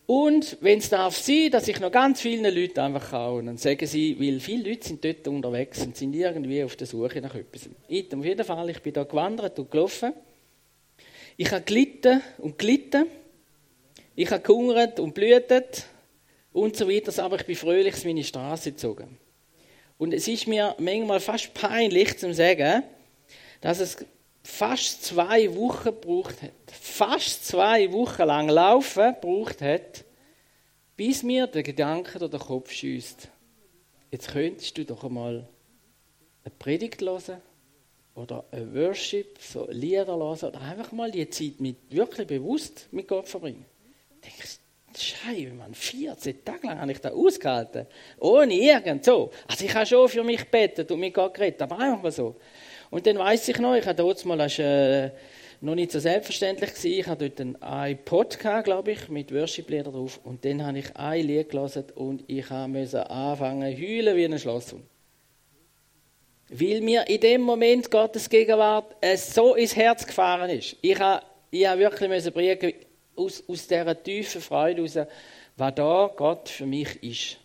Und 0.06 0.58
wenn 0.62 0.80
es 0.80 0.88
darf 0.88 1.18
sein, 1.18 1.52
dass 1.52 1.68
ich 1.68 1.82
noch 1.82 1.92
ganz 1.92 2.22
vielen 2.22 2.56
Leuten 2.56 2.80
einfach 2.80 3.12
kann, 3.12 3.50
und 3.50 3.60
sagen 3.60 3.86
sie, 3.86 4.18
weil 4.18 4.40
viele 4.40 4.70
Leute 4.70 4.88
sind 4.88 5.04
dort 5.04 5.28
unterwegs 5.28 5.86
und 5.86 5.98
sind 5.98 6.16
irgendwie 6.16 6.64
auf 6.64 6.78
der 6.78 6.88
Suche 6.88 7.20
nach 7.20 7.36
etwas. 7.36 7.68
Ich, 7.90 8.16
auf 8.16 8.24
jeden 8.24 8.46
Fall, 8.46 8.70
ich 8.70 8.82
bin 8.82 8.94
da 8.94 9.04
gewandert 9.04 9.60
und 9.60 9.70
gelaufen. 9.70 10.14
Ich 11.36 11.52
habe 11.52 11.64
gelitten 11.64 12.22
und 12.38 12.58
gelitten. 12.58 13.08
Ich 14.16 14.30
habe 14.30 14.42
gehungert 14.42 15.00
und 15.00 15.14
blühtet 15.14 15.86
und 16.52 16.76
so 16.76 16.90
weiter, 16.90 17.24
aber 17.24 17.38
ich 17.38 17.46
bin 17.46 17.56
fröhlich 17.56 18.04
meine 18.04 18.24
Straße 18.24 18.72
gezogen. 18.72 19.18
Und 19.98 20.14
es 20.14 20.28
ist 20.28 20.48
mir 20.48 20.76
manchmal 20.80 21.20
fast 21.20 21.54
peinlich 21.54 22.18
zu 22.18 22.34
sagen, 22.34 22.84
dass 23.62 23.80
es 23.80 23.98
fast 24.44 25.06
zwei 25.06 25.56
Wochen 25.56 25.86
gebraucht 25.86 26.42
hat, 26.42 26.52
fast 26.72 27.48
zwei 27.48 27.92
Wochen 27.92 28.24
lang 28.24 28.50
laufen 28.50 29.14
gebraucht 29.14 29.62
hat, 29.62 30.04
bis 30.98 31.24
mir 31.24 31.48
der 31.48 31.64
Gedanke 31.64 32.20
durch 32.20 32.32
den 32.32 32.40
Kopf 32.40 32.72
schießt. 32.72 33.30
Jetzt 34.10 34.30
könntest 34.30 34.78
du 34.78 34.86
doch 34.86 35.04
einmal 35.04 35.48
eine 36.44 36.54
Predigt 36.60 37.02
hören 37.02 37.42
oder 38.16 38.44
ein 38.52 38.76
Worship, 38.76 39.38
so 39.40 39.68
Lieder 39.70 40.08
hören 40.08 40.22
oder 40.22 40.62
einfach 40.62 40.92
mal 40.92 41.12
die 41.12 41.30
Zeit 41.30 41.60
mit, 41.60 41.78
wirklich 41.90 42.28
bewusst 42.28 42.88
mit 42.92 43.08
Gott 43.08 43.30
verbringen. 43.30 43.66
Denkst, 44.24 44.60
Scheibe, 44.98 45.54
Mann, 45.54 45.74
14 45.74 46.44
Tage 46.44 46.68
lang 46.68 46.80
habe 46.80 46.92
ich 46.92 47.00
da 47.00 47.10
ausgehalten. 47.12 47.88
Ohne 48.20 48.54
irgend 48.54 49.06
so. 49.06 49.32
Also 49.48 49.66
ich 49.66 49.74
habe 49.74 49.86
schon 49.86 50.10
für 50.10 50.24
mich 50.24 50.40
gebetet 50.40 50.92
und 50.92 51.00
mit 51.00 51.14
Gott 51.14 51.34
geredet, 51.34 51.62
aber 51.62 51.80
einfach 51.80 52.04
mal 52.04 52.12
so. 52.12 52.36
Und 52.90 53.08
dann 53.08 53.18
weiß 53.18 53.48
ich 53.48 53.60
noch, 53.60 53.76
ich 53.76 53.86
hatte 53.86 54.04
dort 54.04 54.24
mal, 54.26 54.38
das 54.38 54.60
äh, 54.60 55.12
noch 55.62 55.76
nicht 55.76 55.92
so 55.92 56.00
selbstverständlich 56.00 56.72
gewesen, 56.72 57.00
ich 57.00 57.08
hatte 57.08 57.30
dort 57.30 57.40
ein 57.40 57.92
iPod 57.92 58.38
glaube 58.40 58.92
ich, 58.92 59.10
mit 59.10 59.34
Worship-Liedern 59.34 59.94
drauf. 59.94 60.20
Und 60.24 60.44
dann 60.44 60.66
habe 60.66 60.80
ich 60.80 60.96
ein 60.96 61.26
Lied 61.26 61.50
gelesen 61.50 61.86
und 61.96 62.24
ich 62.28 62.50
musste 62.50 63.10
anfangen 63.10 63.76
zu 63.76 63.82
heulen 63.82 64.18
wie 64.18 64.26
ein 64.26 64.40
Schlosshund. 64.40 64.84
Weil 66.50 66.82
mir 66.82 67.08
in 67.08 67.22
dem 67.22 67.42
Moment 67.42 67.90
Gottes 67.90 68.30
Gegenwart 68.30 68.96
äh, 69.00 69.16
so 69.16 69.56
ins 69.56 69.76
Herz 69.76 70.06
gefahren 70.06 70.50
ist. 70.50 70.76
Ich 70.82 71.00
habe, 71.00 71.24
ich 71.50 71.66
habe 71.66 71.80
wirklich 71.80 72.10
müssen 72.10 72.34
aus, 73.16 73.44
aus 73.48 73.68
dieser 73.68 74.02
tiefen 74.02 74.42
Freude 74.42 74.84
heraus, 74.84 75.08
was 75.58 75.76
da 75.76 76.12
Gott 76.16 76.50
für 76.50 76.66
mich 76.66 77.04
ist. 77.04 77.38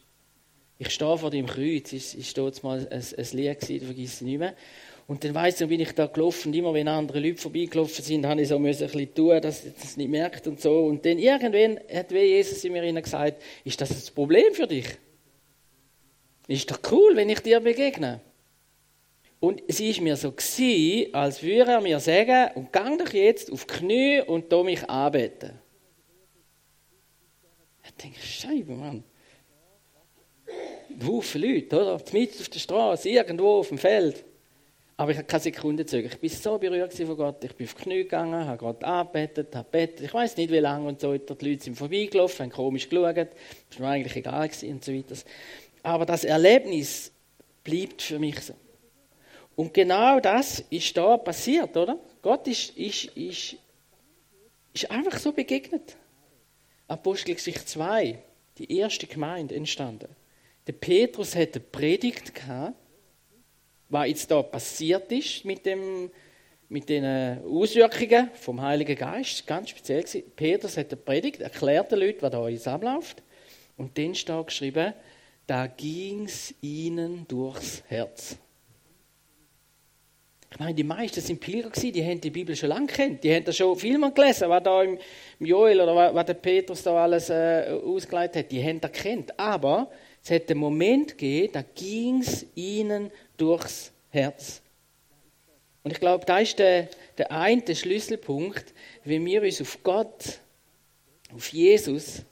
Ich 0.78 0.90
stehe 0.90 1.16
vor 1.16 1.30
dem 1.30 1.46
Kreuz, 1.46 1.92
es 1.92 2.14
ist 2.14 2.36
dort 2.36 2.62
mal 2.62 2.86
ein, 2.90 3.02
ein 3.02 3.26
Lied 3.32 3.60
gewesen, 3.60 3.78
das 3.78 3.86
vergesse 3.86 4.14
ich 4.16 4.20
nicht 4.22 4.38
mehr. 4.38 4.54
Und 5.06 5.22
dann 5.22 5.34
weiss 5.34 5.60
ich, 5.60 5.68
bin 5.68 5.80
ich 5.80 5.92
da 5.92 6.06
gelaufen, 6.06 6.52
immer 6.52 6.74
wenn 6.74 6.88
andere 6.88 7.20
Leute 7.20 7.40
vorbeigelaufen 7.40 8.04
sind, 8.04 8.26
habe 8.26 8.42
ich 8.42 8.48
so 8.48 8.56
ein 8.56 8.64
bisschen 8.64 9.14
tun, 9.14 9.40
dass 9.40 9.64
ich 9.64 9.72
das 9.74 9.96
nicht 9.96 10.10
merkt 10.10 10.46
und 10.48 10.60
so. 10.60 10.84
Und 10.84 11.06
dann 11.06 11.18
irgendwann 11.18 11.78
hat 11.94 12.10
Jesus 12.10 12.64
in 12.64 12.72
mir 12.72 12.92
gesagt, 13.00 13.40
ist 13.64 13.80
das 13.80 13.90
ein 13.90 14.14
Problem 14.14 14.52
für 14.52 14.66
dich? 14.66 14.86
Ist 16.48 16.70
doch 16.70 16.80
cool, 16.90 17.14
wenn 17.14 17.28
ich 17.28 17.40
dir 17.40 17.60
begegne. 17.60 18.20
Und 19.46 19.62
es 19.68 19.78
ist 19.78 20.00
mir 20.00 20.16
so 20.16 20.32
gewesen, 20.32 21.14
als 21.14 21.40
würde 21.40 21.70
er 21.70 21.80
mir 21.80 22.00
sagen, 22.00 22.50
und 22.56 22.72
gang 22.72 22.98
doch 22.98 23.12
jetzt 23.12 23.52
auf 23.52 23.64
Knie 23.68 24.20
und 24.20 24.50
tu 24.50 24.64
mich 24.64 24.90
anbeten. 24.90 25.52
Ich 27.84 27.92
denke, 27.92 28.18
Scheibe, 28.20 28.72
Mann. 28.72 29.04
Haufen 31.06 31.42
Leute, 31.42 31.80
oder? 31.80 32.02
Mitten 32.12 32.40
auf 32.40 32.48
der 32.48 32.58
Straße, 32.58 33.08
irgendwo 33.08 33.58
auf 33.60 33.68
dem 33.68 33.78
Feld. 33.78 34.24
Aber 34.96 35.12
ich 35.12 35.16
habe 35.16 35.28
keine 35.28 35.42
Sekunde 35.44 35.86
zögern. 35.86 36.10
Ich 36.12 36.18
bin 36.18 36.30
so 36.30 36.58
berührt 36.58 36.92
von 36.92 37.16
Gott. 37.16 37.44
Ich 37.44 37.54
bin 37.54 37.68
auf 37.68 37.76
Knie 37.76 37.98
gegangen, 37.98 38.48
habe 38.48 38.58
Gott 38.58 38.82
angebetet, 38.82 39.54
habe 39.54 39.68
gebetet. 39.70 40.06
Ich 40.06 40.12
weiß 40.12 40.36
nicht, 40.38 40.50
wie 40.50 40.58
lange 40.58 40.88
und 40.88 41.00
so 41.00 41.12
weiter. 41.12 41.36
Die 41.36 41.50
Leute 41.50 41.62
sind 41.62 41.76
vorbeigelaufen, 41.76 42.46
haben 42.46 42.50
komisch 42.50 42.88
geschaut. 42.88 43.16
Das 43.16 43.78
war 43.78 43.86
mir 43.86 43.94
eigentlich 43.94 44.16
egal 44.16 44.50
und 44.62 44.84
so 44.84 44.92
weiter. 44.92 45.14
Aber 45.84 46.04
das 46.04 46.24
Erlebnis 46.24 47.12
bleibt 47.62 48.02
für 48.02 48.18
mich 48.18 48.40
so. 48.40 48.54
Und 49.56 49.72
genau 49.72 50.20
das 50.20 50.60
ist 50.70 50.96
da 50.96 51.16
passiert, 51.16 51.76
oder? 51.76 51.98
Gott 52.20 52.46
ist, 52.46 52.76
ist, 52.76 53.04
ist, 53.16 53.56
ist 54.74 54.90
einfach 54.90 55.18
so 55.18 55.32
begegnet. 55.32 55.96
Apostelgeschichte 56.86 57.64
2, 57.64 58.18
die 58.58 58.78
erste 58.78 59.06
Gemeinde 59.06 59.54
entstanden. 59.54 60.08
Der 60.66 60.74
Petrus 60.74 61.34
hatte 61.34 61.58
eine 61.58 61.68
Predigt 61.70 62.34
gehabt, 62.34 62.74
was 63.88 64.08
jetzt 64.08 64.30
da 64.30 64.42
passiert 64.42 65.10
ist 65.10 65.44
mit, 65.44 65.64
dem, 65.64 66.10
mit 66.68 66.88
den 66.88 67.42
Auswirkungen 67.44 68.30
vom 68.34 68.60
Heiligen 68.60 68.96
Geist, 68.96 69.46
ganz 69.46 69.70
speziell 69.70 70.02
gewesen. 70.02 70.24
Petrus 70.36 70.76
hat 70.76 70.92
eine 70.92 71.00
Predigt, 71.00 71.40
erklärt 71.40 71.92
den 71.92 72.00
Leuten, 72.00 72.20
was 72.20 72.30
da 72.30 72.48
jetzt 72.48 72.68
abläuft. 72.68 73.22
Und 73.76 73.96
dann 73.96 74.14
steht 74.14 74.46
geschrieben, 74.46 74.92
da 75.46 75.66
ging 75.66 76.24
es 76.24 76.54
ihnen 76.60 77.26
durchs 77.28 77.82
Herz. 77.86 78.36
Ich 80.50 80.58
meine, 80.58 80.74
die 80.74 80.84
meisten 80.84 81.20
sind 81.20 81.40
Pilger 81.40 81.70
gewesen, 81.70 81.92
die 81.92 82.04
haben 82.04 82.20
die 82.20 82.30
Bibel 82.30 82.54
schon 82.54 82.68
lange 82.68 82.86
kennt, 82.86 83.24
die 83.24 83.34
haben 83.34 83.44
da 83.44 83.52
schon 83.52 83.76
viel 83.76 83.98
mal 83.98 84.12
gelesen, 84.12 84.48
was 84.48 84.62
da 84.62 84.82
im, 84.82 84.98
Joel 85.40 85.80
oder 85.80 86.14
was, 86.14 86.26
der 86.26 86.34
Petrus 86.34 86.82
da 86.82 87.02
alles 87.02 87.30
äh, 87.30 87.78
ausgeleitet 87.84 88.44
hat, 88.44 88.52
die 88.52 88.62
haben 88.62 88.80
das 88.80 88.92
kennt. 88.92 89.38
Aber 89.38 89.90
es 90.22 90.30
hat 90.30 90.50
einen 90.50 90.60
Moment 90.60 91.10
gegeben, 91.18 91.52
da 91.52 91.62
ging 91.74 92.20
es 92.20 92.46
ihnen 92.54 93.10
durchs 93.36 93.92
Herz. 94.10 94.62
Und 95.82 95.92
ich 95.92 96.00
glaube, 96.00 96.24
da 96.24 96.38
ist 96.38 96.58
der, 96.58 96.88
der 97.18 97.30
eine 97.32 97.74
Schlüsselpunkt, 97.74 98.72
wenn 99.04 99.24
wir 99.26 99.42
uns 99.42 99.60
auf 99.60 99.82
Gott, 99.82 100.40
auf 101.34 101.48
Jesus, 101.52 102.22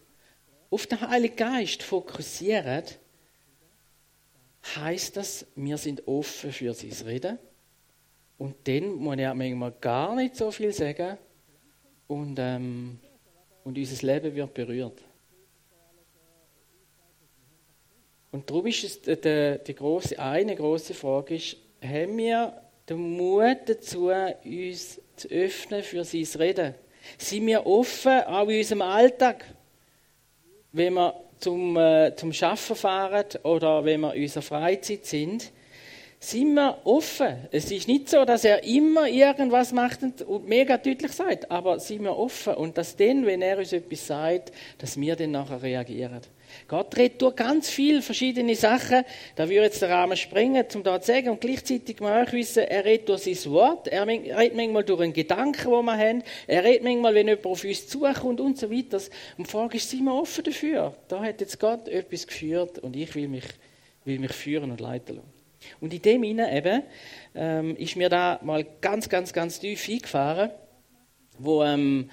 auf 0.71 0.87
den 0.87 1.01
Heiligen 1.01 1.37
Geist 1.37 1.83
fokussieren, 1.83 2.85
heißt 4.77 5.17
das, 5.17 5.47
wir 5.57 5.77
sind 5.77 6.09
offen 6.09 6.53
für 6.53 6.73
sein 6.75 7.07
Reden 7.07 7.39
und 8.45 8.57
dann 8.65 8.97
muss 8.97 9.17
ich 9.17 9.25
manchmal 9.25 9.73
gar 9.81 10.15
nicht 10.15 10.37
so 10.37 10.51
viel 10.51 10.71
sagen 10.71 11.17
und, 12.09 12.37
ähm, 12.39 12.99
und 13.65 13.79
unser 13.79 14.07
Leben 14.07 14.35
wird 14.35 14.53
berührt. 14.53 15.03
Und 18.33 18.51
darum 18.51 18.67
ist 18.67 18.85
es 18.85 19.01
die, 19.01 19.59
die 19.67 19.75
grosse, 19.75 20.19
eine 20.19 20.55
große 20.55 20.93
Frage 20.93 21.37
ist, 21.37 21.57
haben 21.83 22.19
wir 22.19 22.61
den 22.87 23.17
Mut 23.17 23.61
dazu, 23.65 24.09
uns 24.09 25.01
zu 25.17 25.29
öffnen 25.29 25.83
für 25.83 26.05
sein 26.05 26.27
Reden? 26.39 26.75
Sind 27.17 27.47
wir 27.47 27.65
offen, 27.65 28.25
auch 28.25 28.47
in 28.47 28.59
unserem 28.59 28.83
Alltag? 28.83 29.47
Wenn 30.71 30.93
wir 30.93 31.15
zum, 31.39 31.79
äh, 31.79 32.15
zum 32.15 32.31
Arbeiten 32.31 32.77
fahren 32.77 33.25
oder 33.43 33.83
wenn 33.87 34.03
wir 34.03 34.13
in 34.13 34.25
unserer 34.25 34.43
Freizeit 34.43 35.07
sind, 35.07 35.51
sind 36.31 36.55
wir 36.55 36.79
offen. 36.85 37.37
Es 37.51 37.71
ist 37.71 37.89
nicht 37.89 38.09
so, 38.09 38.25
dass 38.25 38.45
er 38.45 38.65
immer 38.65 39.09
irgendwas 39.09 39.73
macht 39.73 40.01
und 40.23 40.49
mega 40.49 40.77
deutlich 40.77 41.13
sagt, 41.13 41.51
aber 41.51 41.79
sind 41.79 42.03
wir 42.03 42.17
offen 42.17 42.55
und 42.55 42.79
dass 42.79 42.97
dann, 42.97 43.27
wenn 43.27 43.43
er 43.43 43.59
uns 43.59 43.73
etwas 43.73 44.07
sagt, 44.07 44.53
dass 44.79 44.99
wir 44.99 45.17
dann 45.17 45.33
nachher 45.33 45.63
reagieren. 45.63 46.21
Gott 46.69 46.97
redet 46.97 47.21
durch 47.21 47.37
ganz 47.37 47.69
viele 47.69 48.01
verschiedene 48.03 48.55
Sachen. 48.55 49.05
Da 49.35 49.49
würde 49.49 49.65
jetzt 49.65 49.83
der 49.83 49.91
Rahmen 49.91 50.17
sprengen, 50.17 50.65
um 50.75 50.83
da 50.83 51.01
zu 51.01 51.09
sagen. 51.09 51.31
Und 51.31 51.41
gleichzeitig 51.41 52.01
mal 52.01 52.25
auch 52.25 52.33
wissen, 52.33 52.65
er 52.65 52.85
redet 52.85 53.09
durch 53.09 53.23
sein 53.23 53.53
Wort. 53.53 53.89
Er 53.89 54.07
redet 54.07 54.55
manchmal 54.55 54.85
durch 54.85 55.01
einen 55.01 55.13
Gedanken, 55.13 55.71
den 55.71 55.85
wir 55.85 55.99
haben. 55.99 56.23
Er 56.47 56.65
redet 56.65 56.85
manchmal, 56.85 57.15
wenn 57.15 57.29
jemand 57.29 57.47
auf 57.47 57.65
uns 57.65 57.89
zukommt 57.89 58.41
und 58.41 58.59
so 58.59 58.71
weiter. 58.71 59.01
Und 59.37 59.47
die 59.47 59.51
Frage 59.51 59.77
ist, 59.77 59.91
sind 59.91 60.05
wir 60.05 60.15
offen 60.15 60.45
dafür? 60.45 60.95
Da 61.09 61.23
hat 61.23 61.41
jetzt 61.41 61.59
Gott 61.59 61.89
etwas 61.89 62.27
geführt 62.27 62.79
und 62.79 62.95
ich 62.97 63.15
will 63.15 63.29
mich, 63.29 63.45
will 64.05 64.19
mich 64.19 64.33
führen 64.33 64.71
und 64.71 64.81
leiten 64.81 65.17
lassen. 65.17 65.34
Und 65.81 65.93
in 65.93 66.03
dem 66.03 66.23
hinein 66.23 66.57
eben 66.57 66.83
ähm, 67.35 67.77
ist 67.77 67.97
mir 67.97 68.09
da 68.09 68.41
mal 68.43 68.65
ganz, 68.81 69.09
ganz, 69.09 69.33
ganz 69.33 69.61
tief 69.61 69.89
eingefahren, 69.89 70.51
wo 71.39 71.63
ähm, 71.65 72.11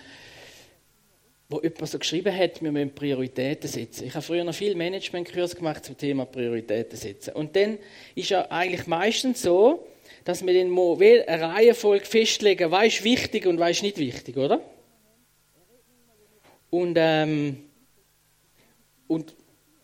wo 1.52 1.60
jemand 1.62 1.90
so 1.90 2.00
geschrieben 2.00 2.36
hat, 2.36 2.62
wir 2.62 2.72
müssen 2.72 2.96
Prioritäten 2.96 3.70
setzen. 3.70 4.08
Ich 4.08 4.14
habe 4.14 4.24
früher 4.24 4.44
noch 4.44 4.56
viel 4.56 4.74
Managementkurs 4.74 5.56
gemacht 5.56 5.84
zum 5.84 5.98
Thema 5.98 6.26
Prioritäten 6.26 6.98
setzen. 6.98 7.34
Und 7.34 7.56
dann 7.58 7.78
ist 8.16 8.30
ja 8.30 8.50
eigentlich 8.50 8.88
meistens 8.88 9.42
so, 9.42 9.86
dass 10.24 10.46
wir 10.46 10.54
dann 10.54 10.78
eine 10.78 11.42
Reihenfolge 11.42 12.06
festlegen, 12.06 12.72
was 12.72 12.88
ist 12.88 13.04
wichtig 13.04 13.46
und 13.48 13.60
was 13.60 13.72
ist 13.72 13.84
nicht 13.84 13.98
wichtig, 13.98 14.38
oder? 14.38 14.62
Und, 16.70 16.96
ähm, 16.98 17.66
und 19.08 19.36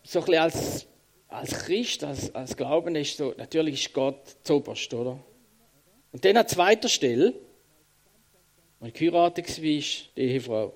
so 0.02 0.20
ein 0.20 0.24
bisschen 0.24 0.42
als, 0.42 0.86
als 1.28 1.50
Christ, 1.50 2.04
als, 2.04 2.34
als 2.34 2.56
Glauben 2.56 2.96
ist 2.96 3.16
so, 3.16 3.34
natürlich 3.36 3.86
ist 3.86 3.92
Gott 3.92 4.36
zuoberst, 4.42 4.92
oder? 4.94 5.18
Und 6.12 6.24
dann 6.24 6.36
an 6.36 6.48
zweiter 6.48 6.88
Stelle, 6.88 7.34
mein 8.80 8.92
geheiratet 8.92 9.48
war, 9.48 9.62
die 9.62 9.84
Ehefrau. 10.16 10.74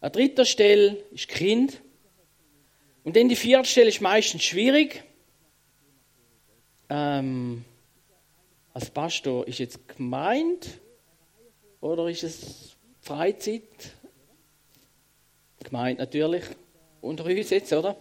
An 0.00 0.12
dritter 0.12 0.44
Stelle 0.44 0.96
ist 1.12 1.28
Kind. 1.28 1.80
Und 3.04 3.16
dann 3.16 3.28
die 3.28 3.36
vierte 3.36 3.68
Stelle 3.68 3.88
ist 3.88 4.00
meistens 4.00 4.42
schwierig. 4.42 5.02
Ähm, 6.88 7.64
als 8.74 8.90
Pastor 8.90 9.46
ist 9.46 9.58
jetzt 9.58 9.88
gemeint 9.88 10.68
oder 11.80 12.08
ist 12.08 12.22
es 12.22 12.76
Freizeit? 13.00 13.62
Gemeint 15.62 15.98
natürlich 15.98 16.44
unter 17.00 17.24
uns 17.24 17.50
jetzt, 17.50 17.72
oder? 17.72 17.96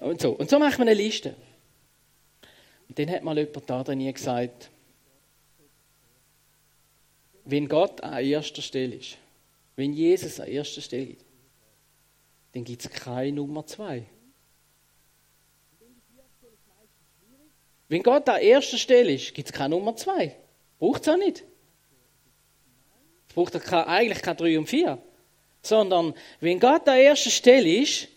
Und 0.00 0.20
so. 0.20 0.32
Und 0.32 0.48
so 0.48 0.58
macht 0.58 0.78
man 0.78 0.88
eine 0.88 0.96
Liste. 0.96 1.34
Und 2.88 2.98
dann 2.98 3.10
hat 3.10 3.22
mal 3.22 3.38
jemand 3.38 3.70
da 3.70 3.84
drin 3.84 4.12
gesagt, 4.12 4.70
wenn 7.44 7.68
Gott 7.68 8.02
an 8.02 8.24
erster 8.24 8.62
Stelle 8.62 8.96
ist, 8.96 9.16
wenn 9.76 9.92
Jesus 9.92 10.40
an 10.40 10.48
erster 10.48 10.80
Stelle 10.80 11.12
ist, 11.12 11.24
dann 12.52 12.64
gibt 12.64 12.84
es 12.84 12.90
keine 12.90 13.32
Nummer 13.32 13.64
zwei. 13.66 14.04
Wenn 17.88 18.02
Gott 18.02 18.28
an 18.28 18.40
erster 18.40 18.78
Stelle 18.78 19.12
ist, 19.12 19.34
gibt 19.34 19.48
es 19.48 19.52
keine 19.52 19.74
Nummer 19.74 19.96
zwei. 19.96 20.36
Braucht 20.78 21.02
es 21.02 21.08
auch 21.08 21.16
nicht. 21.16 21.44
Es 23.28 23.34
braucht 23.34 23.54
eigentlich 23.72 24.22
keine 24.22 24.36
drei 24.36 24.58
und 24.58 24.68
vier. 24.68 24.98
Sondern 25.62 26.14
wenn 26.40 26.58
Gott 26.58 26.88
an 26.88 26.98
erster 26.98 27.30
Stelle 27.30 27.82
ist, 27.82 28.08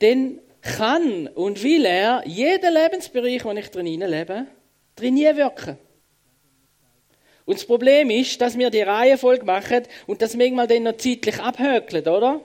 dann 0.00 0.40
kann 0.62 1.28
und 1.28 1.62
will 1.62 1.84
er 1.84 2.22
jeden 2.26 2.72
Lebensbereich, 2.72 3.44
wo 3.44 3.52
ich 3.52 3.68
drin 3.70 3.86
lebe, 3.86 4.46
drin 4.96 5.16
wirken. 5.16 5.78
Und 7.44 7.56
das 7.58 7.64
Problem 7.64 8.10
ist, 8.10 8.40
dass 8.40 8.58
wir 8.58 8.68
die 8.68 8.82
Reihenfolge 8.82 9.46
machen 9.46 9.84
und 10.06 10.20
das 10.20 10.36
manchmal 10.36 10.66
dann 10.66 10.82
noch 10.82 10.96
zeitlich 10.98 11.40
abhökeln, 11.40 12.06
oder? 12.06 12.40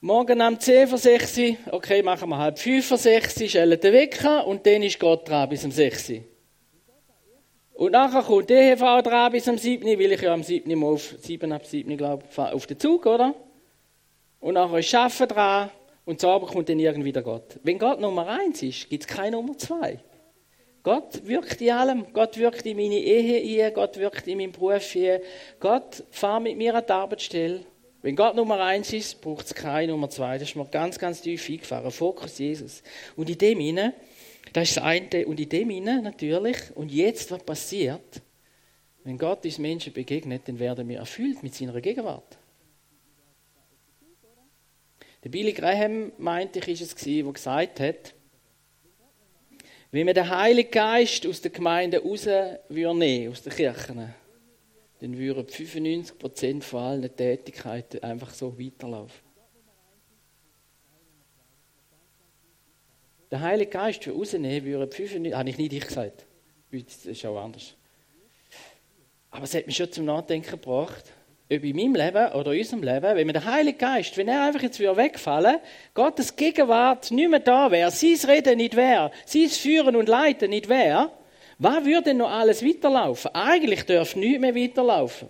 Morgen 0.00 0.40
am 0.42 0.60
10 0.60 0.88
vor 0.88 0.98
6 0.98 1.40
okay, 1.72 2.02
machen 2.02 2.28
wir 2.28 2.38
halb 2.38 2.58
5 2.58 2.86
vor 2.86 2.98
6 2.98 3.48
stellen 3.48 3.80
den 3.80 3.92
Wecker 3.92 4.46
und 4.46 4.66
dann 4.66 4.82
ist 4.82 5.00
Gott 5.00 5.28
dran 5.28 5.48
bis 5.48 5.64
um 5.64 5.70
6 5.72 6.12
Und 7.72 7.92
nachher 7.92 8.22
kommt 8.22 8.50
die 8.50 8.54
EV 8.54 9.02
dran 9.02 9.32
bis 9.32 9.48
um 9.48 9.56
7 9.56 9.84
weil 9.86 10.12
ich 10.12 10.20
ja 10.20 10.34
am 10.34 10.42
7 10.42 10.78
mal 10.78 10.92
auf 10.92 11.14
7 11.18 11.50
ab 11.50 11.64
7, 11.64 11.96
glaube 11.96 12.24
ich, 12.30 12.38
auf 12.38 12.66
den 12.66 12.78
Zug, 12.78 13.06
oder? 13.06 13.34
Und 14.40 14.54
nachher 14.54 14.78
ist 14.78 14.90
Schaffen 14.90 15.26
dran 15.26 15.70
und 16.04 16.20
zu 16.20 16.28
Abend 16.28 16.50
kommt 16.50 16.68
dann 16.68 16.78
irgendwie 16.78 17.12
der 17.12 17.22
Gott. 17.22 17.58
Wenn 17.62 17.78
Gott 17.78 18.00
Nummer 18.00 18.26
1 18.26 18.62
ist, 18.62 18.88
gibt 18.90 19.04
es 19.04 19.06
keine 19.08 19.36
Nummer 19.36 19.56
2. 19.56 19.98
Gott 20.82 21.26
wirkt 21.26 21.62
in 21.62 21.70
allem. 21.70 22.12
Gott 22.12 22.36
wirkt 22.36 22.66
in 22.66 22.76
meine 22.76 22.98
Ehe 22.98 23.66
ein, 23.66 23.72
Gott 23.72 23.96
wirkt 23.96 24.26
in 24.26 24.36
meinem 24.36 24.52
Beruf 24.52 24.94
ein. 24.94 25.20
Gott 25.58 26.04
fahrt 26.10 26.42
mit 26.42 26.58
mir 26.58 26.74
an 26.74 26.84
die 26.86 26.92
Arbeitsstelle. 26.92 27.60
Wenn 28.02 28.16
Gott 28.16 28.36
Nummer 28.36 28.60
eins 28.60 28.92
ist, 28.92 29.22
braucht 29.22 29.46
es 29.46 29.54
keine 29.54 29.92
Nummer 29.92 30.10
zwei. 30.10 30.36
Das 30.36 30.50
ist 30.50 30.56
mir 30.56 30.66
ganz, 30.66 30.98
ganz 30.98 31.22
tief 31.22 31.48
eingefahren. 31.48 31.90
Fokus 31.90 32.38
Jesus. 32.38 32.82
Und 33.16 33.30
in 33.30 33.38
dem 33.38 33.60
inne, 33.60 33.94
das 34.52 34.68
ist 34.68 34.76
das 34.76 34.84
eine, 34.84 35.26
und 35.26 35.40
in 35.40 35.48
dem 35.48 35.70
inne 35.70 36.02
natürlich, 36.02 36.58
und 36.74 36.92
jetzt, 36.92 37.30
was 37.30 37.42
passiert, 37.42 38.20
wenn 39.04 39.16
Gott 39.16 39.42
uns 39.46 39.58
Menschen 39.58 39.94
begegnet, 39.94 40.42
dann 40.46 40.58
werden 40.58 40.86
wir 40.86 40.98
erfüllt 40.98 41.42
mit 41.42 41.54
seiner 41.54 41.80
Gegenwart. 41.80 42.36
Der 45.24 45.30
Billy 45.30 45.54
Graham, 45.54 46.12
meinte 46.18 46.58
ich, 46.58 46.68
ist 46.68 46.82
es 46.82 46.94
gewesen, 46.94 47.24
der 47.24 47.32
gesagt 47.32 47.80
hat, 47.80 48.14
wenn 49.90 50.04
man 50.04 50.14
den 50.14 50.28
Heiligen 50.28 50.70
Geist 50.70 51.26
aus 51.26 51.40
der 51.40 51.50
Gemeinde 51.50 52.02
raus 52.02 52.26
nehmen, 52.68 53.30
aus 53.30 53.42
den 53.42 53.52
Kirchen, 53.52 54.14
dann 55.00 55.18
würden 55.18 55.46
95% 55.46 56.62
von 56.62 56.80
allen 56.82 57.16
Tätigkeiten 57.16 58.02
einfach 58.02 58.34
so 58.34 58.58
weiterlaufen. 58.58 59.24
Der 63.30 63.40
Heilige 63.40 63.70
Geist 63.70 64.04
für 64.04 64.12
rausnehmen 64.12 64.64
würde 64.64 64.94
95, 64.94 65.34
habe 65.34 65.48
ich 65.48 65.56
nicht 65.56 65.72
ich 65.72 65.86
gesagt. 65.86 66.26
Das 66.70 67.06
ist 67.06 67.24
auch 67.24 67.42
anders. 67.42 67.74
Aber 69.30 69.44
es 69.44 69.54
hat 69.54 69.66
mich 69.66 69.76
schon 69.76 69.90
zum 69.90 70.04
Nachdenken 70.04 70.50
gebracht, 70.50 71.13
ob 71.50 71.62
in 71.62 71.76
meinem 71.76 71.94
Leben 71.94 72.32
oder 72.32 72.52
in 72.52 72.60
unserem 72.60 72.82
Leben, 72.82 73.16
wenn 73.16 73.26
wir 73.26 73.34
den 73.34 73.44
Heiligen 73.44 73.78
Geist, 73.78 74.16
wenn 74.16 74.28
er 74.28 74.44
einfach 74.44 74.62
jetzt 74.62 74.80
wieder 74.80 74.96
wegfallen, 74.96 75.58
Gottes 75.92 76.36
Gegenwart 76.36 77.10
nicht 77.10 77.30
mehr 77.30 77.40
da 77.40 77.70
wäre, 77.70 77.90
sein 77.90 78.18
Reden 78.26 78.56
nicht 78.56 78.76
wäre, 78.76 79.10
sein 79.26 79.48
Führen 79.48 79.96
und 79.96 80.08
Leiten 80.08 80.50
nicht 80.50 80.68
wäre, 80.68 81.10
was 81.58 81.84
würde 81.84 82.02
denn 82.02 82.16
noch 82.16 82.30
alles 82.30 82.64
weiterlaufen? 82.64 83.30
Eigentlich 83.34 83.84
darf 83.84 84.16
nichts 84.16 84.40
mehr 84.40 84.54
weiterlaufen. 84.54 85.28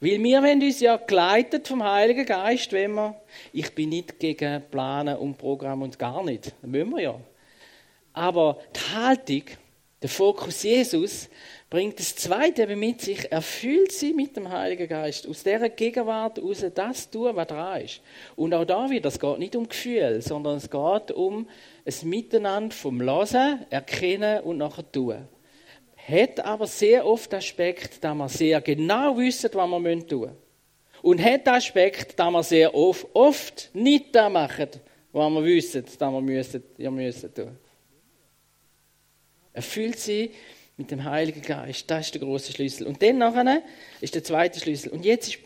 Weil 0.00 0.22
wir 0.22 0.42
werden 0.42 0.62
uns 0.62 0.80
ja 0.80 0.96
geleitet 0.96 1.66
vom 1.66 1.82
Heiligen 1.82 2.26
Geist, 2.26 2.72
wenn 2.72 2.94
wir, 2.94 3.14
ich 3.52 3.74
bin 3.74 3.88
nicht 3.88 4.18
gegen 4.18 4.62
Planen 4.70 5.16
und 5.16 5.38
Programm 5.38 5.82
und 5.82 5.98
gar 5.98 6.22
nicht, 6.22 6.46
das 6.46 6.70
müssen 6.70 6.90
wir 6.90 7.00
ja. 7.00 7.20
Aber 8.12 8.58
die 8.76 8.94
Haltung, 8.94 9.44
der 10.02 10.10
Fokus 10.10 10.62
Jesus, 10.62 11.30
bringt 11.74 11.98
das 11.98 12.14
Zweite 12.14 12.68
mit 12.76 13.00
sich, 13.00 13.32
erfüllt 13.32 13.90
sie 13.90 14.12
mit 14.12 14.36
dem 14.36 14.48
Heiligen 14.48 14.86
Geist, 14.86 15.26
aus 15.26 15.42
dieser 15.42 15.68
Gegenwart 15.68 16.38
heraus 16.38 16.64
das 16.72 17.10
tun, 17.10 17.34
was 17.34 17.48
dran 17.48 17.80
ist. 17.80 18.00
Und 18.36 18.54
auch 18.54 18.64
da 18.64 18.88
wieder, 18.88 19.08
es 19.08 19.18
geht 19.18 19.40
nicht 19.40 19.56
um 19.56 19.68
Gefühl, 19.68 20.22
sondern 20.22 20.58
es 20.58 20.70
geht 20.70 21.10
um 21.10 21.48
ein 21.84 22.08
Miteinander 22.08 22.72
vom 22.72 23.00
Lassen, 23.00 23.66
Erkennen 23.70 24.44
und 24.44 24.58
nachher 24.58 24.88
tun. 24.92 25.26
Hat 25.96 26.38
aber 26.44 26.68
sehr 26.68 27.04
oft 27.04 27.32
den 27.32 27.38
Aspekt, 27.38 28.04
dass 28.04 28.14
wir 28.14 28.28
sehr 28.28 28.60
genau 28.60 29.18
wissen, 29.18 29.50
was 29.52 29.68
wir 29.68 30.06
tun 30.06 30.20
müssen. 30.20 30.36
Und 31.02 31.24
hat 31.24 31.44
den 31.44 31.54
Aspekt, 31.54 32.16
dass 32.16 32.30
wir 32.30 32.42
sehr 32.44 32.72
oft, 32.72 33.04
oft 33.14 33.70
nicht 33.74 34.14
das 34.14 34.30
machen, 34.30 34.68
was 35.10 35.32
wir 35.32 35.44
wissen, 35.44 35.84
dass 35.84 35.98
wir 35.98 36.20
müssen, 36.20 36.62
ja 36.78 36.92
müssen 36.92 37.34
tun. 37.34 37.58
Erfüllt 39.52 39.98
sie 39.98 40.30
mit 40.76 40.90
dem 40.90 41.04
Heiligen 41.04 41.42
Geist. 41.42 41.90
Das 41.90 42.06
ist 42.06 42.14
der 42.14 42.22
große 42.22 42.52
Schlüssel. 42.52 42.86
Und 42.86 43.02
dann 43.02 43.18
nachher 43.18 43.62
ist 44.00 44.14
der 44.14 44.24
zweite 44.24 44.58
Schlüssel. 44.60 44.90
Und 44.90 45.04
jetzt 45.04 45.28
ist 45.28 45.38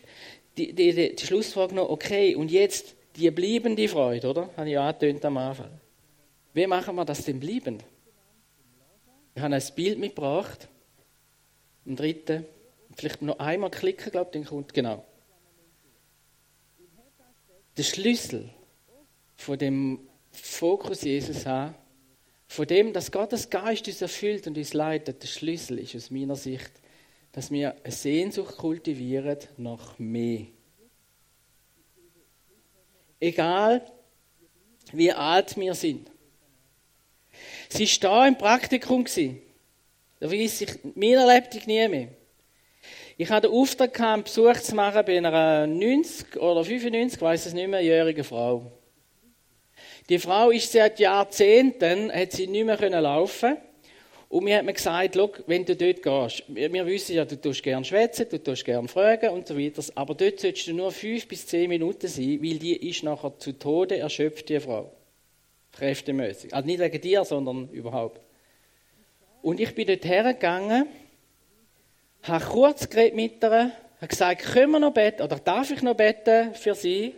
die, 0.57 0.73
die, 0.73 0.93
die, 0.93 1.15
die 1.15 1.25
Schlussfrage 1.25 1.75
noch, 1.75 1.89
okay, 1.89 2.35
und 2.35 2.51
jetzt 2.51 2.95
die 3.15 3.29
bleibende 3.31 3.87
Freude, 3.87 4.29
oder? 4.29 4.49
Habe 4.57 4.69
ich 4.69 4.77
angetönt 4.77 5.23
am 5.25 5.37
Anfang. 5.37 5.79
Wie 6.53 6.67
machen 6.67 6.95
wir 6.95 7.05
das 7.05 7.23
denn 7.23 7.39
bleiben? 7.39 7.77
Ich 9.35 9.41
habe 9.41 9.55
ein 9.55 9.63
Bild 9.75 9.99
mitgebracht. 9.99 10.67
Im 11.85 11.95
dritten. 11.95 12.45
Vielleicht 12.95 13.21
noch 13.21 13.39
einmal 13.39 13.69
klicken, 13.69 14.11
glaube 14.11 14.29
ich, 14.29 14.33
dann 14.33 14.45
kommt 14.45 14.73
genau. 14.73 15.05
Der 17.77 17.83
Schlüssel 17.83 18.49
von 19.37 19.57
dem 19.57 19.99
Fokus 20.31 21.03
Jesus 21.03 21.45
haben, 21.45 21.75
von 22.49 22.65
dem, 22.65 22.93
dass 22.93 23.11
Gottes 23.11 23.51
Geist 23.51 23.87
uns 23.87 24.01
erfüllt 24.01 24.47
und 24.47 24.57
uns 24.57 24.73
leitet, 24.73 25.21
der 25.21 25.27
Schlüssel 25.27 25.77
ist 25.77 25.95
aus 25.95 26.09
meiner 26.09 26.35
Sicht, 26.35 26.71
dass 27.31 27.51
wir 27.51 27.75
eine 27.83 27.93
Sehnsucht 27.93 28.57
kultivieren 28.57 29.37
nach 29.57 29.99
mehr. 29.99 30.47
Egal, 33.19 33.85
wie 34.91 35.11
alt 35.11 35.55
wir 35.57 35.75
sind. 35.75 36.09
Sie 37.69 37.85
war 37.85 38.09
da 38.09 38.27
im 38.27 38.37
Praktikum. 38.37 39.05
Da 40.19 40.27
vergiss 40.27 40.61
ich 40.61 40.71
meiner 40.95 41.27
Lebtung 41.27 41.61
nie 41.67 41.87
mehr. 41.87 42.07
Ich 43.15 43.29
hatte 43.29 43.47
den 43.47 43.55
Auftrag, 43.55 43.99
einen 43.99 44.23
Besuch 44.23 44.59
zu 44.61 44.73
machen 44.73 45.03
bei 45.05 45.17
einer 45.17 45.67
90 45.67 46.35
oder 46.37 46.65
95, 46.65 47.21
weiß 47.21 47.45
es 47.45 47.53
nicht 47.53 47.67
mehr, 47.67 47.81
jährigen 47.81 48.23
Frau. 48.23 48.71
Die 50.09 50.19
Frau 50.19 50.49
ist 50.49 50.71
seit 50.71 50.99
Jahrzehnten, 50.99 52.11
hat 52.11 52.31
sie 52.31 52.47
nicht 52.47 52.65
mehr 52.65 53.01
laufen 53.01 53.57
und 54.27 54.43
mir 54.43 54.57
hat 54.57 54.65
mir 54.65 54.73
gesagt, 54.73 55.17
wenn 55.47 55.65
du 55.65 55.75
dort 55.75 56.01
gehst, 56.01 56.43
wir, 56.47 56.73
wir 56.73 56.85
wissen 56.85 57.15
ja, 57.15 57.25
du 57.25 57.39
tust 57.39 57.63
gerne 57.63 57.85
schwätzen, 57.85 58.27
du 58.29 58.41
tust 58.41 58.65
gerne 58.65 58.87
fragen 58.87 59.29
und 59.29 59.47
so 59.47 59.57
weiter, 59.57 59.83
aber 59.95 60.15
dort 60.15 60.39
solltest 60.39 60.67
du 60.67 60.73
nur 60.73 60.91
fünf 60.91 61.27
bis 61.27 61.45
zehn 61.45 61.69
Minuten 61.69 62.07
sein, 62.07 62.39
weil 62.41 62.57
die 62.57 62.89
ist 62.89 63.03
nachher 63.03 63.37
zu 63.37 63.57
Tode 63.57 63.97
erschöpft, 63.97 64.49
die 64.49 64.59
Frau. 64.59 64.91
Kräftemäßig. 65.73 66.53
Also 66.53 66.65
nicht 66.65 66.79
wegen 66.79 67.01
dir, 67.01 67.23
sondern 67.23 67.69
überhaupt. 67.69 68.19
Und 69.41 69.59
ich 69.59 69.73
bin 69.75 69.87
dort 69.87 70.05
hergegangen 70.05 70.87
habe 72.23 72.45
kurz 72.45 72.89
geredet 72.89 73.15
mit 73.15 73.43
ihr, 73.43 73.71
habe 73.97 74.07
gesagt, 74.07 74.43
können 74.53 74.71
wir 74.71 74.79
noch 74.79 74.93
beten 74.93 75.21
oder 75.21 75.37
darf 75.37 75.71
ich 75.71 75.81
noch 75.81 75.95
beten 75.95 76.53
für 76.53 76.75
sie? 76.75 77.15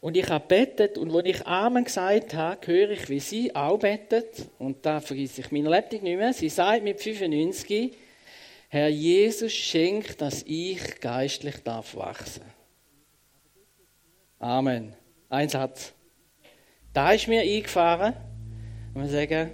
Und 0.00 0.16
ich 0.16 0.28
habe 0.28 0.44
betet 0.46 0.98
und 0.98 1.14
als 1.14 1.26
ich 1.26 1.46
Amen 1.46 1.84
gesagt 1.84 2.34
habe, 2.34 2.66
höre 2.66 2.90
ich, 2.90 3.08
wie 3.08 3.20
sie 3.20 3.54
auch 3.54 3.78
betet. 3.78 4.46
Und 4.58 4.84
da 4.84 5.00
vergesse 5.00 5.40
ich 5.40 5.50
meine 5.50 5.70
Lebtung 5.70 6.02
nicht 6.02 6.18
mehr. 6.18 6.32
Sie 6.32 6.48
sagt 6.48 6.84
mit 6.84 7.00
95, 7.00 7.92
Herr 8.68 8.88
Jesus 8.88 9.52
schenkt, 9.52 10.20
dass 10.20 10.42
ich 10.46 11.00
geistlich 11.00 11.56
darf 11.62 11.96
wachsen. 11.96 12.42
Amen. 14.38 14.94
Ein 15.28 15.48
Satz. 15.48 15.92
Da 16.92 17.12
ist 17.12 17.26
mir 17.26 17.40
eingefahren. 17.40 18.14
Und 18.94 19.02
wir 19.02 19.08
sagen, 19.08 19.50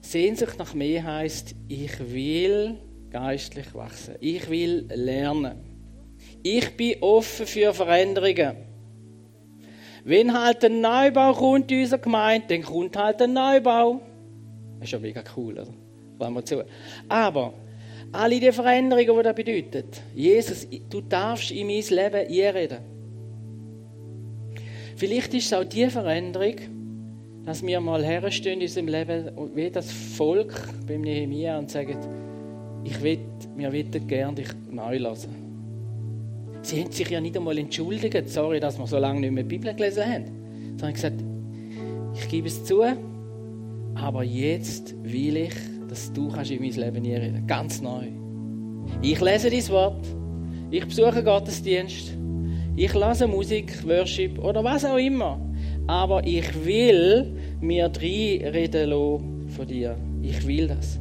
Sehnsucht 0.00 0.58
nach 0.58 0.74
mehr 0.74 1.04
heißt, 1.04 1.54
ich 1.68 1.98
will 2.12 2.78
geistlich 3.10 3.74
wachsen. 3.74 4.16
Ich 4.20 4.48
will 4.50 4.86
lernen. 4.94 5.58
Ich 6.42 6.76
bin 6.76 7.02
offen 7.02 7.46
für 7.46 7.74
Veränderungen. 7.74 8.65
Wenn 10.06 10.32
halt 10.32 10.64
ein 10.64 10.80
Neubau 10.80 11.32
kommt 11.32 11.72
in 11.72 11.80
unserer 11.80 11.98
Gemeinde, 11.98 12.46
dann 12.50 12.62
kommt 12.62 12.96
halt 12.96 13.20
ein 13.20 13.32
Neubau. 13.32 14.00
Das 14.78 14.86
ist 14.86 14.92
ja 14.92 15.00
mega 15.00 15.24
cool, 15.36 15.54
oder? 15.54 15.66
Wollen 16.18 16.32
wir 16.32 16.44
zu. 16.44 16.62
Aber 17.08 17.54
alle 18.12 18.38
die 18.38 18.52
Veränderungen, 18.52 19.16
die 19.16 19.22
das 19.24 19.34
bedeutet, 19.34 20.00
Jesus, 20.14 20.68
du 20.88 21.00
darfst 21.00 21.50
in 21.50 21.66
mein 21.66 21.82
Leben 21.82 22.24
einreden. 22.24 22.78
Vielleicht 24.94 25.34
ist 25.34 25.46
es 25.46 25.52
auch 25.52 25.64
die 25.64 25.88
Veränderung, 25.88 26.54
dass 27.44 27.66
wir 27.66 27.80
mal 27.80 28.04
herstehen 28.04 28.60
in 28.60 28.62
unserem 28.62 28.86
Leben, 28.86 29.30
wie 29.56 29.70
das 29.70 29.90
Volk 29.90 30.54
beim 30.86 31.00
Nehemiah 31.00 31.58
und 31.58 31.68
sagen, 31.68 31.98
ich 32.84 33.02
will, 33.02 33.18
wir 33.56 33.70
gerne 33.72 34.36
dich 34.36 34.48
neu 34.70 34.98
lassen. 34.98 35.45
Sie 36.66 36.82
haben 36.82 36.90
sich 36.90 37.08
ja 37.08 37.20
nicht 37.20 37.36
einmal 37.36 37.56
entschuldigt, 37.58 38.28
sorry, 38.28 38.58
dass 38.58 38.76
wir 38.76 38.88
so 38.88 38.98
lange 38.98 39.20
nicht 39.20 39.30
mehr 39.30 39.44
die 39.44 39.56
Bibel 39.56 39.72
gelesen 39.72 40.04
haben. 40.04 40.24
Sondern 40.76 40.94
gesagt, 40.94 41.24
ich 42.12 42.28
gebe 42.28 42.48
es 42.48 42.64
zu, 42.64 42.82
aber 43.94 44.24
jetzt 44.24 44.96
will 45.04 45.36
ich, 45.36 45.54
dass 45.88 46.12
du 46.12 46.28
kannst 46.28 46.50
in 46.50 46.60
mein 46.60 46.72
Leben 46.72 47.06
reden 47.06 47.46
Ganz 47.46 47.80
neu. 47.80 48.08
Ich 49.00 49.20
lese 49.20 49.48
dein 49.48 49.68
Wort, 49.68 50.04
ich 50.72 50.84
besuche 50.84 51.22
Gottesdienst, 51.22 52.16
ich 52.74 52.94
lasse 52.94 53.28
Musik, 53.28 53.86
Worship 53.86 54.36
oder 54.40 54.64
was 54.64 54.84
auch 54.84 54.98
immer. 54.98 55.40
Aber 55.86 56.26
ich 56.26 56.52
will 56.64 57.32
mir 57.60 57.88
drei 57.90 58.42
reden 58.52 58.90
lassen 58.90 59.48
von 59.50 59.68
dir. 59.68 59.96
Ich 60.20 60.44
will 60.44 60.66
das. 60.66 60.98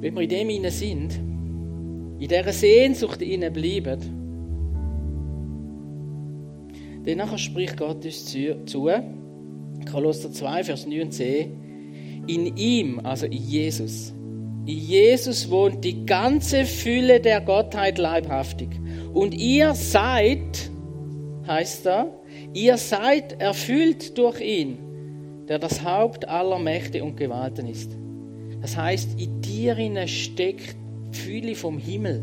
Wenn 0.00 0.14
wir 0.14 0.22
in 0.22 0.28
dem 0.30 0.48
hinein 0.48 0.70
sind, 0.70 1.27
in 2.18 2.28
dieser 2.28 2.52
Sehnsucht 2.52 3.20
hinein 3.20 3.52
bleiben, 3.52 3.98
dann 7.04 7.18
nachher 7.18 7.38
spricht 7.38 7.76
Gott 7.76 8.04
uns 8.04 8.24
zu, 8.26 8.90
Kolosser 9.90 10.32
2, 10.32 10.64
Vers 10.64 10.86
9 10.86 11.02
und 11.02 11.12
10, 11.12 12.24
in 12.26 12.56
ihm, 12.56 13.00
also 13.00 13.26
in 13.26 13.32
Jesus, 13.32 14.12
in 14.66 14.78
Jesus 14.78 15.50
wohnt 15.50 15.82
die 15.82 16.04
ganze 16.04 16.66
Fülle 16.66 17.20
der 17.20 17.40
Gottheit 17.40 17.96
leibhaftig. 17.96 18.68
Und 19.14 19.34
ihr 19.34 19.74
seid, 19.74 20.70
heißt 21.46 21.86
da, 21.86 22.12
ihr 22.52 22.76
seid 22.76 23.40
erfüllt 23.40 24.18
durch 24.18 24.42
ihn, 24.42 24.76
der 25.48 25.58
das 25.58 25.82
Haupt 25.82 26.28
aller 26.28 26.58
Mächte 26.58 27.02
und 27.02 27.16
Gewalten 27.16 27.66
ist. 27.66 27.96
Das 28.60 28.76
heißt, 28.76 29.18
in 29.18 29.40
dir 29.40 30.06
steckt 30.06 30.76
die 31.12 31.18
Fülle 31.18 31.54
vom 31.54 31.78
Himmel. 31.78 32.22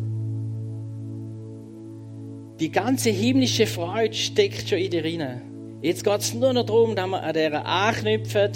Die 2.59 2.71
ganze 2.71 3.09
himmlische 3.09 3.67
Freude 3.67 4.13
steckt 4.13 4.69
schon 4.69 4.77
in 4.77 4.91
dir 4.91 5.03
rein. 5.03 5.41
Jetzt 5.81 6.03
geht 6.03 6.19
es 6.19 6.33
nur 6.33 6.53
noch 6.53 6.65
darum, 6.65 6.95
dass 6.95 7.07
wir 7.07 7.21
an 7.21 7.33
dieser 7.33 7.65
anknüpfen 7.65 8.51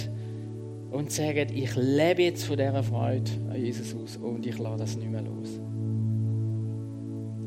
und 0.92 1.12
sagen, 1.12 1.50
ich 1.54 1.76
lebe 1.76 2.24
jetzt 2.24 2.46
von 2.46 2.58
dieser 2.58 2.82
Freude 2.82 3.30
an 3.52 3.64
Jesus 3.64 3.94
aus 3.96 4.18
und 4.18 4.46
ich 4.46 4.58
lasse 4.58 4.78
das 4.80 4.96
nicht 4.96 5.12
mehr 5.12 5.22
los. 5.22 5.60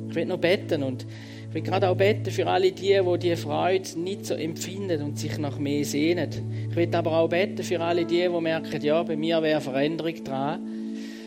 Ich 0.08 0.14
will 0.14 0.26
noch 0.26 0.38
beten 0.38 0.82
und 0.82 1.06
ich 1.48 1.54
will 1.54 1.62
gerade 1.62 1.88
auch 1.88 1.96
beten 1.96 2.30
für 2.30 2.46
alle 2.46 2.70
die, 2.70 3.00
die 3.02 3.18
diese 3.18 3.36
Freude 3.38 3.98
nicht 3.98 4.26
so 4.26 4.34
empfinden 4.34 5.02
und 5.02 5.18
sich 5.18 5.38
nach 5.38 5.58
mehr 5.58 5.84
sehnen. 5.84 6.28
Ich 6.68 6.76
will 6.76 6.94
aber 6.94 7.16
auch 7.16 7.28
beten 7.28 7.62
für 7.62 7.80
alle 7.80 8.04
die, 8.04 8.28
die 8.28 8.40
merken, 8.40 8.80
ja, 8.82 9.02
bei 9.02 9.16
mir 9.16 9.42
wäre 9.42 9.60
Veränderung 9.60 10.22
dran. 10.22 10.60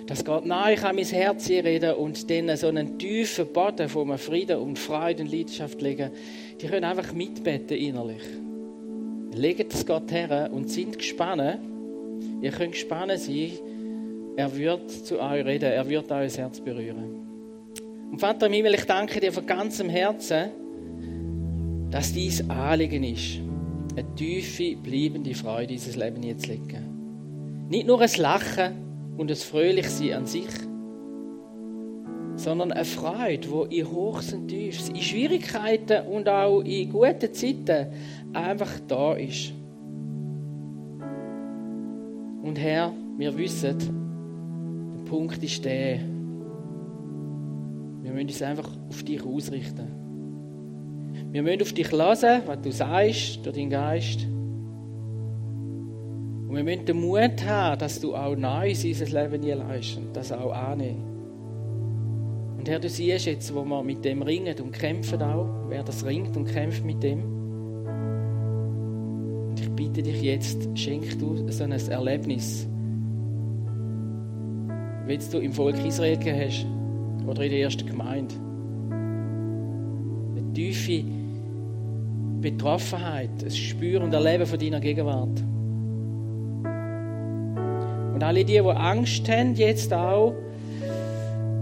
Dass 0.08 0.24
Gott 0.24 0.46
nahe 0.46 0.82
an 0.84 0.96
mein 0.96 1.06
Herz 1.06 1.50
reden 1.50 1.96
und 1.96 2.30
denen 2.30 2.56
so 2.58 2.68
einen 2.68 3.00
tiefen 3.00 3.48
Boden 3.52 3.89
von 3.89 4.18
Frieden 4.18 4.60
und 4.60 4.78
Freude 4.78 5.24
und 5.24 5.32
Leidenschaft 5.32 5.82
legen. 5.82 6.12
Die 6.62 6.68
können 6.68 6.84
einfach 6.84 7.12
mitbeten 7.13 7.78
innerlich. 7.78 8.22
Legen 9.34 9.68
das 9.68 9.86
Gott 9.86 10.12
her 10.12 10.50
und 10.52 10.70
sind 10.70 10.98
gespannt. 10.98 11.60
Ihr 12.41 12.52
könnt 12.52 12.74
gespannt 12.74 13.20
sein. 13.20 13.52
Er 14.38 14.56
wird 14.56 14.91
zu 14.91 15.20
euch 15.20 15.44
reden. 15.46 15.72
Er 15.72 15.89
wird 15.89 16.12
euer 16.12 16.30
Herz 16.30 16.60
berühren. 16.60 17.26
Und 18.12 18.20
Vater 18.20 18.46
im 18.46 18.54
Himmel, 18.54 18.76
ich 18.76 18.86
danke 18.86 19.20
dir 19.20 19.34
von 19.34 19.46
ganzem 19.46 19.89
Herzen, 19.89 20.52
dass 21.89 22.13
dies 22.13 22.48
Anliegen 22.50 23.04
ist, 23.04 23.39
eine 23.96 24.15
tiefe, 24.15 24.76
bleibende 24.76 25.34
Freude 25.34 25.74
in 25.74 25.80
dieses 25.80 25.96
Leben 25.96 26.22
jetzt 26.24 26.48
legen. 26.48 27.68
Nicht 27.70 27.88
nur 27.88 28.00
ein 28.00 28.10
Lachen 28.18 28.85
und 29.17 29.32
ein 29.32 29.36
Fröhlichsein 29.36 30.13
an 30.13 30.25
sich, 30.25 30.49
sondern 32.36 32.71
eine 32.71 32.86
Freude, 32.86 33.47
die 33.47 33.80
in 33.80 33.91
Hochs 33.91 34.34
und 34.34 34.47
Tiefs, 34.47 34.89
in 34.89 35.01
Schwierigkeiten 35.01 36.06
und 36.08 36.28
auch 36.28 36.62
in 36.62 36.91
guten 36.91 37.34
Zeiten 37.34 37.88
einfach 38.34 38.71
da 38.88 39.13
ist. 39.13 39.54
Und 42.43 42.60
Herr, 42.60 42.93
wir 43.17 43.36
wissen, 43.38 43.78
der 44.93 45.10
Punkt 45.10 45.43
ist 45.43 45.63
der, 45.65 45.99
wir 48.01 48.12
müssen 48.12 48.28
uns 48.28 48.41
einfach 48.41 48.69
auf 48.89 49.04
dich 49.04 49.23
ausrichten. 49.25 49.88
Wir 51.32 51.41
müssen 51.41 51.62
auf 51.62 51.73
dich 51.73 51.91
hören, 51.91 52.41
was 52.45 52.62
du 52.62 52.71
sagst 52.71 53.45
durch 53.45 53.56
deinen 53.56 53.69
Geist. 53.69 54.28
Und 56.56 56.65
wir 56.65 56.74
müssen 56.74 56.86
den 56.86 57.02
Mut 57.02 57.46
haben, 57.46 57.78
dass 57.80 58.00
du 58.00 58.15
auch 58.15 58.34
Neues 58.34 58.86
in 58.86 58.91
unser 58.91 59.08
Leben 59.08 59.44
hineinleist 59.44 59.98
und 59.98 60.15
das 60.15 60.32
auch 60.32 60.54
annehmen. 60.54 61.04
Und 62.58 62.70
Herr, 62.70 62.80
du 62.80 62.88
siehst 62.88 63.26
jetzt, 63.26 63.54
wo 63.54 63.65
wir 63.65 63.84
mit 63.84 64.06
dem 64.06 64.22
ringen 64.22 64.56
und 64.62 64.72
kämpfen 64.72 65.22
auch, 65.22 65.50
wer 65.68 65.84
das 65.84 66.06
ringt 66.06 66.38
und 66.38 66.46
kämpft 66.46 66.86
mit 66.86 67.04
dem. 67.04 67.26
Und 69.50 69.60
ich 69.60 69.70
bitte 69.72 70.02
dich 70.02 70.22
jetzt, 70.22 70.70
schenk 70.80 71.20
du 71.20 71.46
so 71.52 71.65
ein 71.65 71.74
Erlebnis, 71.74 72.65
wie 75.08 75.18
du 75.18 75.39
im 75.39 75.52
Volk 75.52 75.76
Israel 75.86 76.18
hast 76.24 76.65
oder 77.28 77.41
in 77.41 77.52
der 77.52 77.60
ersten 77.60 77.86
Gemeinde. 77.86 78.34
Eine 80.38 80.54
tiefe 80.54 81.04
Betroffenheit, 82.39 83.44
ein 83.44 83.52
Spüren 83.52 84.04
und 84.04 84.13
Erleben 84.13 84.46
von 84.46 84.58
deiner 84.58 84.80
Gegenwart. 84.80 85.43
Und 88.16 88.24
alle 88.24 88.45
die, 88.45 88.53
die 88.53 88.59
Angst 88.61 89.28
haben, 89.28 89.55
jetzt 89.55 89.93
auch, 89.93 90.34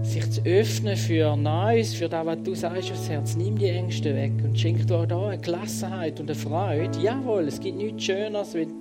sich 0.04 0.30
zu 0.30 0.40
öffnen 0.44 0.96
für 0.96 1.34
Neues, 1.34 1.94
für 1.94 2.08
das, 2.08 2.24
was 2.24 2.42
du 2.44 2.54
sagst 2.54 2.92
aufs 2.92 3.08
Herz. 3.08 3.34
Nimm 3.34 3.58
die 3.58 3.70
Ängste 3.70 4.14
weg 4.14 4.30
und 4.44 4.56
schenk 4.56 4.86
dir 4.86 4.98
auch 4.98 5.06
da 5.06 5.30
eine 5.30 5.38
Gelassenheit 5.38 6.20
und 6.20 6.30
eine 6.30 6.38
Freude. 6.38 6.96
Jawohl, 7.02 7.48
es 7.48 7.58
gibt 7.58 7.76
nichts 7.76 8.04
Schöneres, 8.04 8.54
wenn 8.54 8.72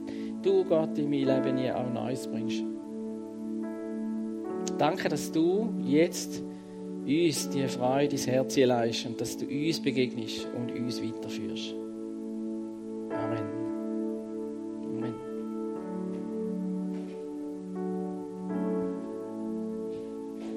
du 0.43 0.63
Gott 0.65 0.95
in 0.99 1.09
mein 1.09 1.26
Leben 1.26 1.55
nie 1.55 1.71
auch 1.71 1.91
Neues 1.91 2.28
bringst. 2.28 2.63
Danke, 4.78 5.09
dass 5.09 5.32
du 5.32 5.74
jetzt 5.84 6.43
uns 7.07 7.49
die 7.49 7.67
Freude 7.69 8.11
ins 8.11 8.28
Herz 8.28 8.55
leist 8.55 9.07
und 9.07 9.19
dass 9.19 9.36
du 9.36 9.47
uns 9.47 9.82
begegnest 9.82 10.47
und 10.55 10.71
uns 10.71 11.01
weiterführst. 11.01 11.74